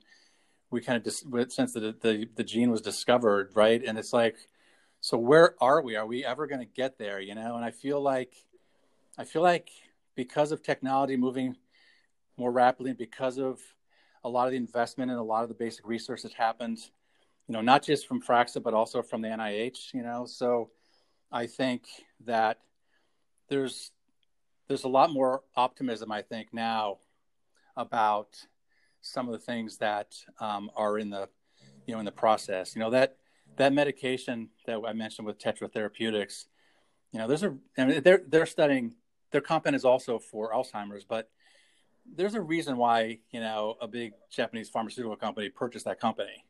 we 0.71 0.81
kind 0.81 0.97
of 0.97 1.05
just 1.05 1.27
since 1.53 1.73
the, 1.73 1.95
the 2.01 2.29
the 2.37 2.45
gene 2.45 2.71
was 2.71 2.81
discovered 2.81 3.51
right? 3.55 3.83
And 3.85 3.99
it's 3.99 4.12
like 4.12 4.37
so 5.01 5.16
where 5.19 5.55
are 5.61 5.81
we? 5.83 5.97
Are 5.97 6.07
we 6.07 6.25
ever 6.25 6.47
going 6.47 6.61
to 6.61 6.66
get 6.66 6.99
there 6.99 7.21
you 7.21 7.35
know? 7.35 7.57
And 7.57 7.64
i 7.64 7.71
feel 7.71 8.01
like 8.01 8.33
i 9.19 9.25
feel 9.25 9.43
like 9.43 9.71
because 10.14 10.53
of 10.53 10.62
technology 10.62 11.16
moving 11.16 11.57
more 12.37 12.53
rapidly 12.53 12.90
and 12.90 12.99
because 12.99 13.38
of 13.38 13.61
a 14.23 14.29
lot 14.29 14.47
of 14.47 14.53
the 14.53 14.57
investment 14.57 15.11
and 15.11 15.19
a 15.19 15.23
lot 15.23 15.43
of 15.43 15.49
the 15.49 15.55
basic 15.55 15.87
research 15.87 16.23
that 16.23 16.33
happened 16.35 16.79
you 17.50 17.54
know, 17.54 17.62
not 17.62 17.82
just 17.82 18.06
from 18.06 18.22
Fraxa, 18.22 18.62
but 18.62 18.74
also 18.74 19.02
from 19.02 19.22
the 19.22 19.28
NIH, 19.28 19.92
you 19.92 20.02
know. 20.04 20.24
So 20.24 20.70
I 21.32 21.48
think 21.48 21.82
that 22.24 22.60
there's 23.48 23.90
there's 24.68 24.84
a 24.84 24.88
lot 24.88 25.12
more 25.12 25.42
optimism, 25.56 26.12
I 26.12 26.22
think, 26.22 26.54
now 26.54 26.98
about 27.76 28.36
some 29.00 29.26
of 29.26 29.32
the 29.32 29.40
things 29.40 29.78
that 29.78 30.14
um, 30.38 30.70
are 30.76 30.96
in 30.96 31.10
the 31.10 31.28
you 31.88 31.94
know 31.94 31.98
in 31.98 32.04
the 32.04 32.12
process. 32.12 32.76
You 32.76 32.82
know 32.82 32.90
that 32.90 33.16
that 33.56 33.72
medication 33.72 34.50
that 34.66 34.80
I 34.86 34.92
mentioned 34.92 35.26
with 35.26 35.40
Tetra 35.40 35.72
Therapeutics, 35.72 36.46
you 37.10 37.18
know, 37.18 37.26
there's 37.26 37.42
a 37.42 37.56
I 37.76 37.84
mean, 37.84 38.02
they're 38.04 38.22
they're 38.28 38.46
studying 38.46 38.94
their 39.32 39.40
compound 39.40 39.74
is 39.74 39.84
also 39.84 40.20
for 40.20 40.52
Alzheimer's, 40.52 41.02
but 41.02 41.28
there's 42.14 42.34
a 42.34 42.40
reason 42.40 42.76
why 42.76 43.18
you 43.32 43.40
know 43.40 43.74
a 43.80 43.88
big 43.88 44.12
Japanese 44.30 44.68
pharmaceutical 44.68 45.16
company 45.16 45.48
purchased 45.48 45.86
that 45.86 45.98
company 45.98 46.44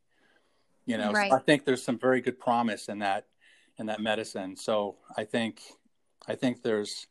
you 0.86 0.96
know 0.96 1.12
right. 1.12 1.30
so 1.30 1.36
i 1.36 1.40
think 1.40 1.64
there's 1.64 1.82
some 1.82 1.98
very 1.98 2.20
good 2.20 2.38
promise 2.38 2.88
in 2.88 2.98
that 2.98 3.26
in 3.78 3.86
that 3.86 4.00
medicine. 4.00 4.56
So 4.56 4.96
i 5.16 5.24
think 5.24 5.62
i 6.28 6.34
think 6.34 6.62
there's 6.62 7.06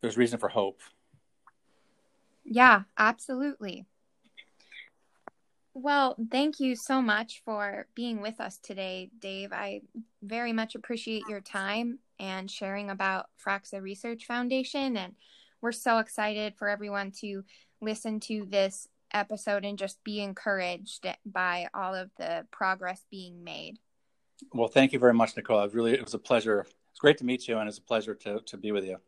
there's 0.00 0.16
reason 0.16 0.38
for 0.38 0.48
hope. 0.48 0.80
Yeah 2.44 2.82
absolutely. 2.96 3.86
Well 5.74 6.16
thank 6.30 6.60
you 6.60 6.74
so 6.74 7.00
much 7.00 7.42
for 7.44 7.86
being 7.94 8.20
with 8.20 8.40
us 8.40 8.58
today 8.58 9.10
dave. 9.18 9.52
I 9.52 9.82
very 10.22 10.52
much 10.52 10.74
appreciate 10.74 11.22
your 11.28 11.40
time 11.40 11.98
and 12.18 12.50
sharing 12.50 12.90
about 12.90 13.26
fraxa 13.42 13.80
research 13.80 14.26
foundation 14.26 14.96
and 14.96 15.14
we're 15.62 15.72
so 15.72 15.98
excited 15.98 16.54
for 16.56 16.68
everyone 16.68 17.12
to 17.20 17.44
listen 17.80 18.20
to 18.20 18.46
this 18.48 18.88
episode 19.12 19.64
and 19.64 19.78
just 19.78 20.02
be 20.04 20.20
encouraged 20.20 21.06
by 21.24 21.68
all 21.74 21.94
of 21.94 22.10
the 22.18 22.46
progress 22.50 23.04
being 23.10 23.44
made. 23.44 23.78
Well, 24.52 24.68
thank 24.68 24.92
you 24.92 24.98
very 24.98 25.14
much, 25.14 25.36
Nicole. 25.36 25.62
It 25.62 25.74
really 25.74 25.92
it 25.92 26.04
was 26.04 26.14
a 26.14 26.18
pleasure. 26.18 26.66
It's 26.90 26.98
great 27.00 27.18
to 27.18 27.24
meet 27.24 27.46
you, 27.46 27.58
and 27.58 27.68
it's 27.68 27.78
a 27.78 27.82
pleasure 27.82 28.14
to 28.14 28.40
to 28.40 28.56
be 28.56 28.72
with 28.72 28.84
you. 28.84 28.98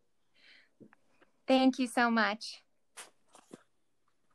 Thank 1.48 1.78
you 1.78 1.86
so 1.86 2.10
much. 2.10 2.62